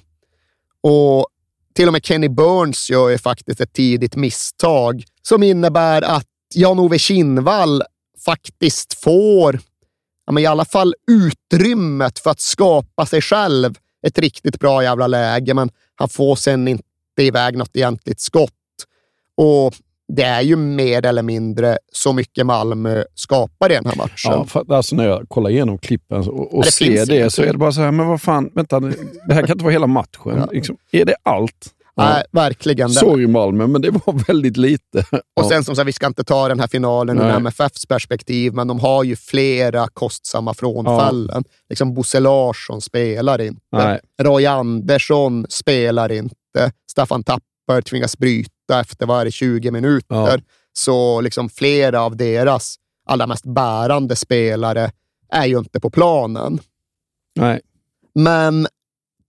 [0.81, 1.27] Och
[1.75, 6.99] till och med Kenny Burns gör ju faktiskt ett tidigt misstag som innebär att Jan-Ove
[6.99, 7.83] Kinnvall
[8.25, 9.61] faktiskt får
[10.27, 13.75] ja, men i alla fall utrymmet för att skapa sig själv
[14.07, 16.83] ett riktigt bra jävla läge, men han får sen inte
[17.21, 18.51] iväg något egentligt skott.
[19.37, 19.75] Och
[20.13, 24.33] det är ju mer eller mindre så mycket Malmö skapar i den här matchen.
[24.33, 27.43] Ja, för, alltså när jag kollar igenom klippen och, och Ja, det ser det så
[27.43, 29.87] är det bara så här, men vad fan, vänta, det här kan inte vara hela
[29.87, 30.49] matchen.
[30.53, 31.71] Liksom, är det allt?
[31.97, 32.91] Nej, verkligen.
[32.91, 34.99] Sorry Malmö, men det var väldigt lite.
[35.11, 35.49] Och Ja.
[35.49, 37.25] sen som sagt, vi ska inte ta den här finalen ur.
[37.25, 41.45] MFFs perspektiv, men de har ju flera kostsamma frånfällen.
[41.69, 43.61] Liksom Bosse Larsson spelar inte.
[43.73, 44.01] Nej.
[44.23, 46.35] Roy Andersson spelar inte.
[46.91, 50.15] Staffan Tapper tvingas bryta efter varje 20 minuter.
[50.17, 50.39] Ja.
[50.73, 54.93] Så liksom flera av deras allra mest bärande spelare
[55.29, 56.61] är ju inte på planen.
[57.37, 57.61] Nej.
[58.15, 58.67] Men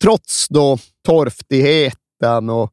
[0.02, 2.72] trots då torftigheten och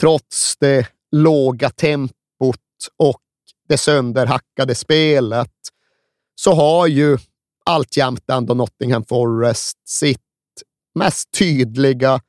[0.00, 2.58] trots det låga tempot
[2.96, 3.22] och
[3.68, 5.52] det sönderhackade spelet
[6.34, 7.18] så har ju
[7.64, 10.20] alltjämt ändå Nottingham Forest sitt
[10.94, 12.20] mest tydliga,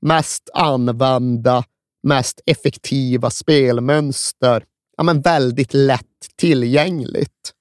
[0.00, 1.64] mest använda,
[2.02, 4.64] mest effektiva spelmönster.
[4.96, 6.04] Ja, men väldigt lätt
[6.36, 7.52] tillgängligt.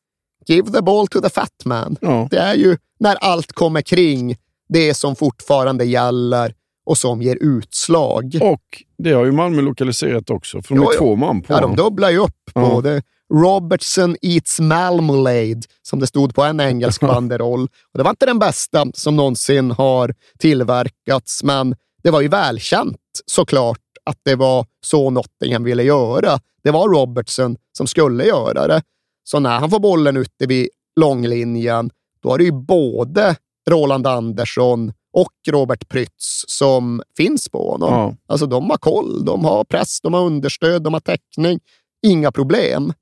[0.47, 1.97] Give the ball to the fat man.
[2.01, 2.27] Ja.
[2.31, 4.35] Det är ju när allt kommer kring
[4.69, 6.53] det som fortfarande gäller
[6.85, 8.37] och som ger utslag.
[8.41, 11.61] Och det har ju Malmö lokaliserat också, för de Jo, är två man på Ja,
[11.61, 12.81] de dubblar ju upp Ja.
[12.83, 13.01] det.
[13.33, 17.63] Robertson eats malmolade, som det stod på en engelsk banderoll.
[17.63, 22.97] Och det var inte den bästa som någonsin har tillverkats, men det var ju välkänt
[23.25, 26.39] såklart att det var så Nottingham ville göra.
[26.63, 28.81] Det var Robertson som skulle göra det.
[29.23, 31.89] Så när han får bollen ute vid långlinjen,
[32.21, 33.35] då är det ju både
[33.69, 37.93] Roland Andersson och Robert Prytz som finns på honom.
[37.93, 38.15] Ja.
[38.27, 41.59] Alltså de har koll, de har press, de har understöd, de har täckning.
[42.07, 42.93] Inga problem.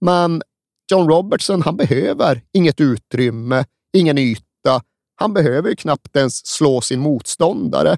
[0.00, 0.42] Men
[0.90, 4.82] John Robertson, han behöver inget utrymme, ingen yta.
[5.14, 7.96] Han behöver ju knappt ens slå sin motståndare.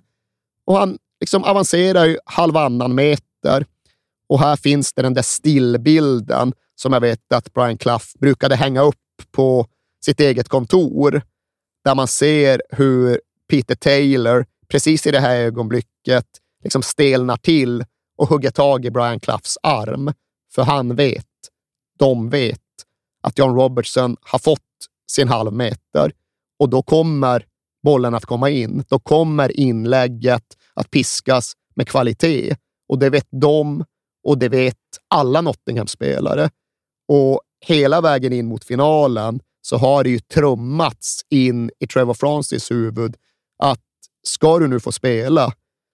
[0.66, 3.66] Och han liksom avancerar ju halvannan meter.
[4.28, 8.82] Och här finns det den där stillbilden som jag vet att Brian Clough brukade hänga
[8.82, 8.96] upp
[9.30, 9.66] på
[10.04, 11.22] sitt eget kontor.
[11.84, 13.20] Där man ser hur
[13.50, 16.26] Peter Taylor precis i det här ögonblicket
[16.62, 17.84] liksom stelnar till
[18.16, 20.12] och hugger tag i Brian Cloughs arm.
[20.54, 21.26] För han vet,
[21.98, 22.58] de vet,
[23.20, 24.60] att John Robertson har fått
[25.10, 26.12] sin halvmeter
[26.58, 27.46] och då kommer
[27.82, 28.84] bollen att komma in.
[28.88, 32.56] Då kommer inlägget att piskas med kvalitet.
[32.88, 33.84] Och det vet de
[34.24, 34.76] och det vet
[35.08, 36.50] alla Nottingham-spelare.
[37.08, 42.70] Och hela vägen in mot finalen så har det ju trummats in i Trevor Francis
[42.70, 43.16] huvud
[43.58, 43.80] att
[44.22, 45.52] ska du nu få spela,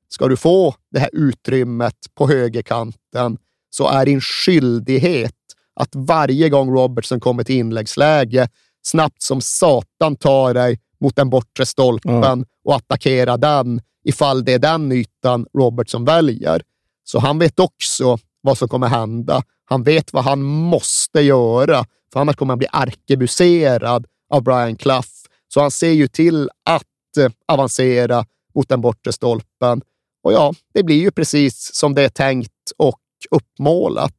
[0.09, 3.39] ska du få det här utrymmet på högerkanten,
[3.70, 5.35] så är din skyldighet
[5.74, 8.49] att varje gång Robertson kommer till inläggsläge
[8.83, 14.59] snabbt som satan ta dig mot den bortre stolpen och attackera den ifall det är
[14.59, 16.62] den ytan Robertson väljer.
[17.04, 19.42] Så han vet också vad som kommer hända.
[19.64, 25.09] Han vet vad han måste göra, för annars kommer han bli arkebuserad av Brian Clough.
[25.48, 29.82] Så han ser ju till att eh, avancera mot den bortre stolpen.
[30.22, 33.00] Och ja, det blir ju precis som det är tänkt och
[33.30, 34.16] uppmålat.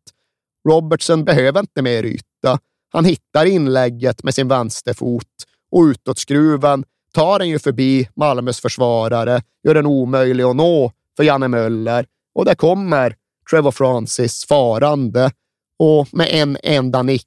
[0.70, 2.60] Robertson behöver inte mer yta.
[2.90, 5.26] Han hittar inlägget med sin vänsterfot
[5.72, 11.48] och utåtskruven tar den ju förbi Malmös försvarare, gör den omöjlig att nå för Janne
[11.48, 12.06] Möller.
[12.36, 13.16] Och där kommer
[13.50, 15.32] Trevor Francis farande
[15.80, 17.26] och med en enda nick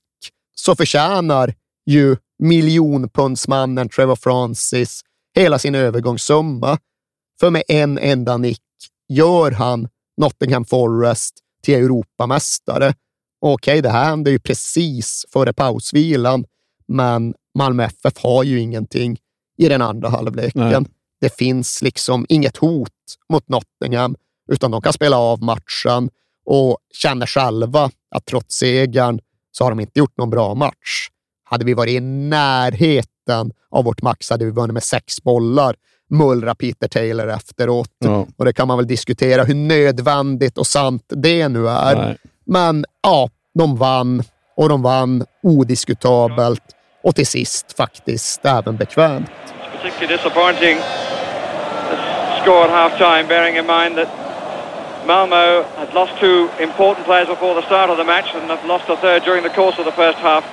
[0.55, 1.55] så förtjänar
[1.87, 5.01] ju miljonpundsmannen Trevor Francis
[5.37, 6.79] hela sin övergångssumma.
[7.41, 8.61] För med en enda nick
[9.09, 12.95] gör han Nottingham Forest till Europamästare.
[13.41, 16.45] Okej, det här hände ju precis före pausvilan,
[16.89, 19.19] men Malmö FF har ju ingenting
[19.63, 20.71] i den andra halvleken.
[20.71, 20.85] Nej.
[21.21, 22.91] det finns liksom inget hot
[23.29, 24.17] mot Nottingham,
[24.53, 26.11] utan de kan spela av matchen
[26.47, 29.21] och känner själva att trots segern
[29.53, 31.09] så har de inte gjort någon bra match.
[31.45, 35.77] Hade vi varit i närheten av vårt max hade vi vunnit med sex bollar,
[36.11, 37.91] mullrar Peter Taylor efteråt.
[37.99, 38.27] Ja.
[38.37, 41.97] Och det kan man väl diskutera hur nödvändigt och sant det nu är.
[41.97, 42.17] Nej.
[42.47, 44.23] Men ja, de vann
[44.57, 46.63] och de vann odiskutabelt
[47.03, 49.31] och till sist faktiskt även bekvämt.
[49.73, 50.79] particularly disappointing
[52.43, 54.11] score at half time, bearing in mind that
[55.07, 58.89] Malmo had lost two important players before the start of the match and have lost
[58.89, 60.45] a third during the course of the first half.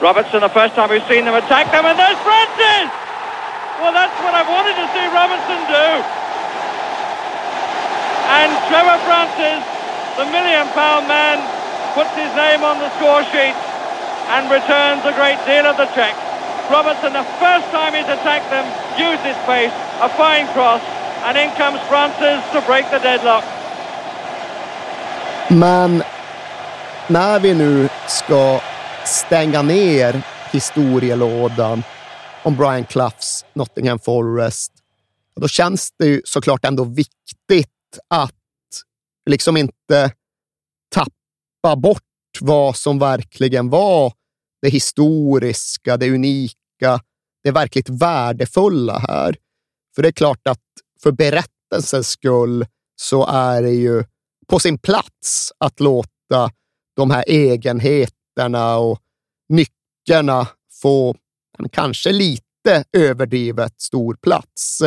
[0.00, 2.86] Robertson, the first time we've seen them attack them, and there's Francis!
[3.82, 5.86] Well, that's what I wanted to see Robertson do.
[8.38, 9.62] And Trevor Francis,
[10.18, 11.38] the million pound man,
[11.94, 13.54] puts his name on the score sheet
[14.34, 16.14] and returns a great deal of the check.
[16.70, 18.66] Robertson, the first time he's attacked them,
[19.08, 19.72] used his pace,
[20.06, 20.82] a fine cross,
[21.26, 23.44] and in comes Francis to break the deadlock.
[25.48, 26.02] Men
[27.06, 28.60] när vi nu ska
[29.04, 30.22] stänga ner
[30.52, 31.82] historielådan
[32.42, 34.72] om Brian Cloughs Nottingham Forest,
[35.36, 38.32] då känns det ju såklart ändå viktigt att
[39.30, 40.12] liksom inte
[40.94, 42.02] tappa bort
[42.40, 44.12] vad som verkligen var
[44.62, 47.00] det historiska, det unika,
[47.44, 49.36] det verkligt värdefulla här.
[49.94, 50.62] För det är klart att
[51.02, 52.66] för berättelsens skull
[53.00, 54.04] så är det ju
[54.46, 56.50] på sin plats att låta
[56.96, 58.98] de här egenheterna och
[59.48, 60.48] nyckerna
[60.82, 61.16] få
[61.58, 64.82] en kanske lite överdrivet stor plats.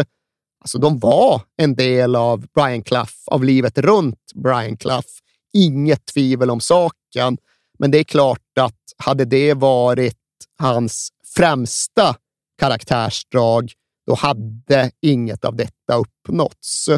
[0.61, 5.07] Alltså, de var en del av Brian Clough, av livet runt Brian Clough.
[5.53, 7.37] Inget tvivel om saken.
[7.79, 10.17] Men det är klart att hade det varit
[10.57, 12.15] hans främsta
[12.59, 13.71] karaktärsdrag,
[14.07, 16.89] då hade inget av detta uppnåtts.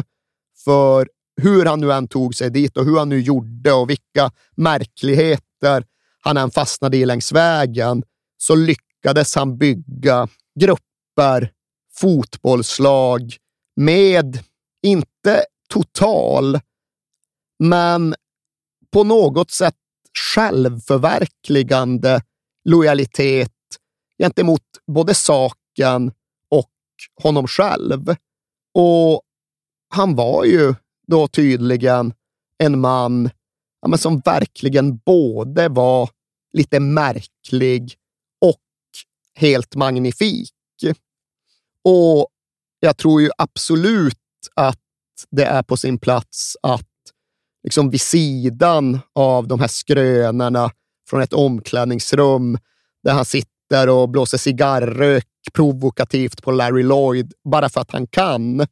[0.64, 1.08] För
[1.42, 5.84] hur han nu än tog sig dit och hur han nu gjorde och vilka märkligheter
[6.20, 8.02] han än fastnade i längs vägen,
[8.36, 10.28] så lyckades han bygga
[10.60, 11.52] grupper,
[11.94, 13.36] fotbollslag
[13.76, 14.38] med,
[14.82, 16.60] inte total,
[17.58, 18.14] men
[18.94, 19.74] på något sätt
[20.34, 22.22] självförverkligande
[22.64, 23.50] lojalitet
[24.18, 26.12] gentemot både saken
[26.48, 26.70] och
[27.22, 28.14] honom själv.
[28.74, 29.22] Och
[29.88, 30.74] han var ju
[31.06, 32.14] då tydligen
[32.58, 33.30] en man
[33.82, 36.10] ja, men som verkligen både var
[36.52, 37.94] lite märklig
[38.40, 38.62] och
[39.34, 40.52] helt magnifik.
[41.84, 42.28] Och
[42.80, 44.18] jag tror ju absolut
[44.54, 44.80] att
[45.30, 46.93] det är på sin plats att
[47.64, 50.70] liksom vid sidan av de här skrönorna
[51.10, 52.58] från ett omklädningsrum
[53.02, 58.66] där han sitter och blåser cigarrök provokativt på Larry Lloyd bara för att han kan,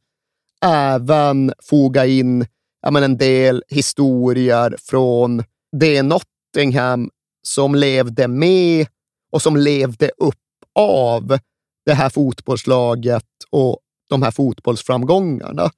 [0.65, 2.45] även foga in
[2.81, 5.43] ja, men en del historier från
[5.77, 7.09] det Nottingham
[7.47, 8.87] som levde med
[9.31, 10.35] och som levde upp
[10.79, 11.39] av
[11.85, 13.79] det här fotbollslaget och
[14.09, 15.71] de här fotbollsframgångarna.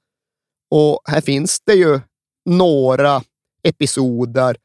[0.70, 2.00] Och här finns det ju
[2.46, 3.22] några
[3.62, 4.56] episoder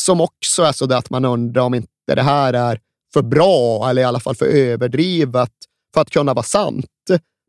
[0.00, 2.80] som också är så att man undrar om inte det här är
[3.12, 5.52] för bra eller i alla fall för överdrivet
[5.94, 6.86] för att kunna vara sant,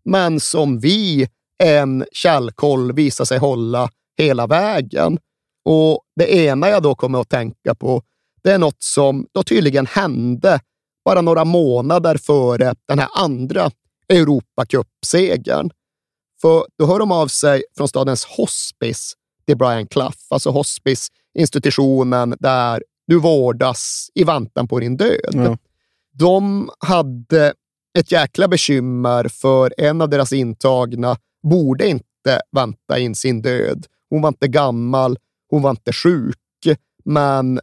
[0.05, 1.29] men som vi,
[1.63, 5.17] en källkoll, visar sig hålla hela vägen.
[5.65, 8.03] Och det ena jag då kommer att tänka på,
[8.43, 10.59] det är något som då tydligen hände
[11.05, 13.71] bara några månader före den här andra
[14.09, 15.69] Europacup-segern.
[16.41, 19.13] För då hör de av sig från stadens hospice
[19.49, 25.33] till Brian Clough, alltså hospice-institutionen där du vårdas i väntan på din död.
[25.33, 25.57] Ja.
[26.13, 27.53] De hade
[27.99, 33.85] ett jäkla bekymmer för en av deras intagna borde inte vänta in sin död.
[34.09, 35.17] Hon var inte gammal,
[35.49, 36.37] hon var inte sjuk,
[37.05, 37.59] men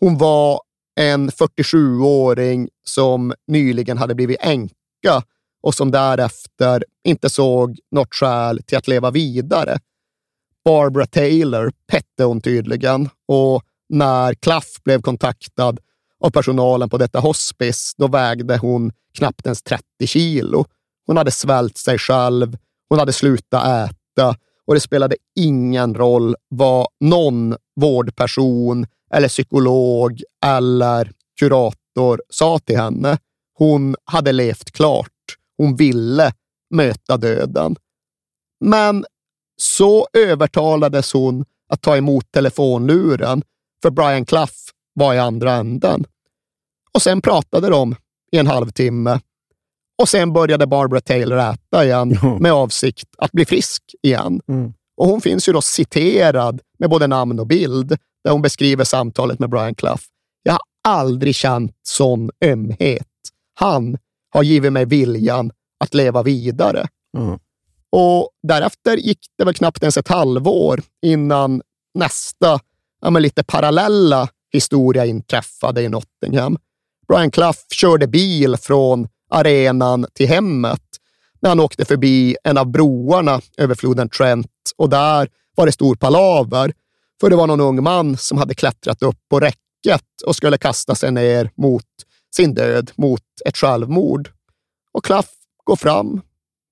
[0.00, 0.60] hon var
[1.00, 5.22] en 47-åring som nyligen hade blivit änka
[5.62, 9.78] och som därefter inte såg något skäl till att leva vidare.
[10.64, 15.78] Barbara Taylor hette hon tydligen och när Klaff blev kontaktad
[16.20, 20.64] av personalen på detta hospice, då vägde hon knappt ens 30 kilo.
[21.06, 22.56] Hon hade svält sig själv,
[22.88, 24.36] hon hade slutat äta
[24.66, 33.18] och det spelade ingen roll vad någon vårdperson eller psykolog eller kurator sa till henne.
[33.54, 35.08] Hon hade levt klart.
[35.56, 36.32] Hon ville
[36.70, 37.76] möta döden.
[38.60, 39.04] Men
[39.56, 43.42] så övertalades hon att ta emot telefonluren,
[43.82, 44.52] för Brian Clough
[44.94, 46.04] var i andra änden.
[46.94, 47.94] Och sen pratade de
[48.32, 49.20] i en halvtimme
[50.02, 54.40] Och sen började Barbara Taylor äta igen med avsikt att bli frisk igen.
[54.96, 59.38] Och hon finns ju då citerad med både namn och bild där hon beskriver samtalet
[59.38, 60.02] med Brian Clough.
[60.42, 63.06] Jag har aldrig känt sån ömhet.
[63.54, 63.98] Han
[64.30, 65.50] har givit mig viljan
[65.80, 66.88] att leva vidare.
[67.92, 71.62] Och därefter gick det väl knappt ens ett halvår innan
[71.94, 72.60] nästa,
[73.00, 76.58] ja, men lite parallella historia inträffade i Nottingham.
[77.08, 80.82] Brian Clough körde bil från arenan till hemmet
[81.42, 85.94] när han åkte förbi en av broarna över floden Trent och där var det stor
[85.94, 86.72] palaver.
[87.20, 90.94] För det var någon ung man som hade klättrat upp på räcket och skulle kasta
[90.94, 91.86] sig ner mot
[92.36, 94.30] sin död, mot ett självmord.
[94.92, 95.28] Och Clough
[95.64, 96.20] går fram.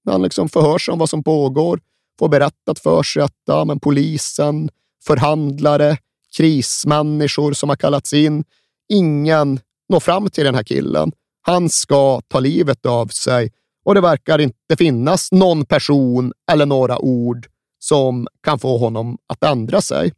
[0.06, 1.80] Han liksom förhörs om vad som pågår,
[2.18, 4.70] får berättat för sig att ja, men polisen,
[5.04, 5.96] förhandlare,
[6.36, 8.44] krismänniskor som har kallats in,
[8.88, 11.12] ingen når fram till den här killen.
[11.42, 13.52] Han ska ta livet av sig
[13.84, 17.46] och det verkar inte finnas någon person eller några ord
[17.78, 20.12] som kan få honom att ändra sig.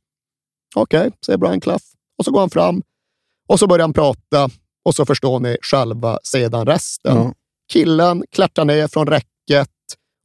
[0.75, 1.85] Okej, okay, säger Brian Clough.
[2.19, 2.83] Och så går han fram
[3.49, 4.49] och så börjar han prata
[4.85, 7.17] och så förstår ni själva sedan resten.
[7.17, 7.35] Ja.
[7.73, 9.32] Killen klättrar ner från räcket,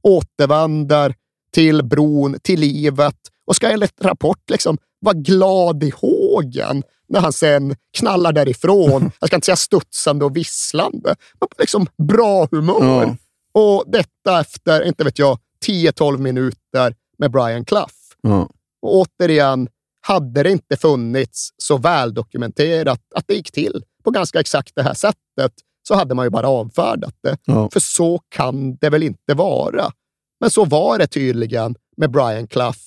[0.02, 1.15] återvänder
[1.52, 3.15] till bron, till livet
[3.45, 9.11] och ska enligt rapport liksom vara glad i hågen när han sen knallar därifrån.
[9.19, 13.03] Jag ska inte säga studsande och visslande, men på liksom bra humör.
[13.03, 13.15] Ja.
[13.61, 17.94] Och detta efter, inte vet jag, 10-12 minuter med Brian Clough.
[18.22, 18.49] Ja.
[18.81, 19.69] Och återigen,
[20.02, 24.94] hade det inte funnits så väldokumenterat att det gick till på ganska exakt det här
[24.94, 25.53] sättet
[25.88, 27.38] så hade man ju bara avfärdat det.
[27.46, 27.70] Ja.
[27.74, 29.92] För så kan det väl inte vara.
[30.40, 32.80] Men så var det tydligen med Brian Clough.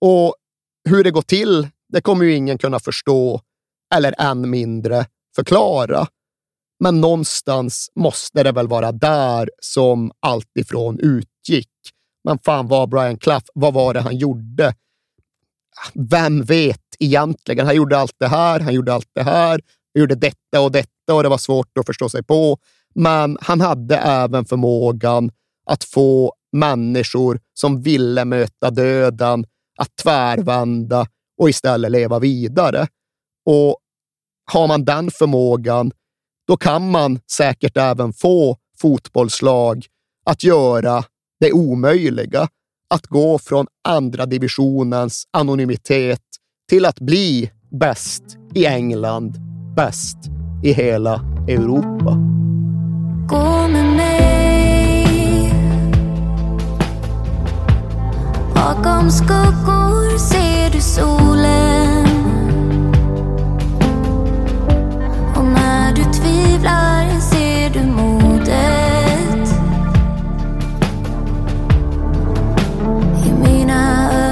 [0.00, 0.34] Och
[0.88, 3.40] hur det går till, det kommer ju ingen kunna förstå
[3.94, 5.06] eller än mindre
[5.36, 6.06] förklara.
[6.80, 11.70] Men någonstans måste det väl vara där som allt ifrån utgick.
[12.24, 14.74] Men fan var Brian Clough, vad var det han gjorde?
[15.94, 17.66] Vem vet egentligen?
[17.66, 19.60] Han gjorde allt det här, han gjorde allt det här,
[19.94, 22.58] gjorde detta och detta och det var svårt att förstå sig på.
[22.94, 25.30] Men han hade även förmågan
[25.66, 29.44] att få människor som ville möta döden
[29.78, 31.06] att tvärvända
[31.38, 32.86] och istället leva vidare.
[33.46, 33.76] Och
[34.52, 35.92] har man den förmågan,
[36.46, 39.86] då kan man säkert även få fotbollslag
[40.24, 41.04] att göra
[41.40, 42.48] det omöjliga.
[42.90, 46.22] Att gå från andra divisionens anonymitet
[46.68, 48.22] till att bli bäst
[48.54, 50.18] i England, bäst
[50.62, 52.16] i hela Europa.
[53.26, 55.54] Gå med mig.
[58.54, 62.06] Bakom skuggor ser du solen.
[65.36, 69.54] Och när du tvivlar ser du modet.
[73.26, 74.31] I mina ögon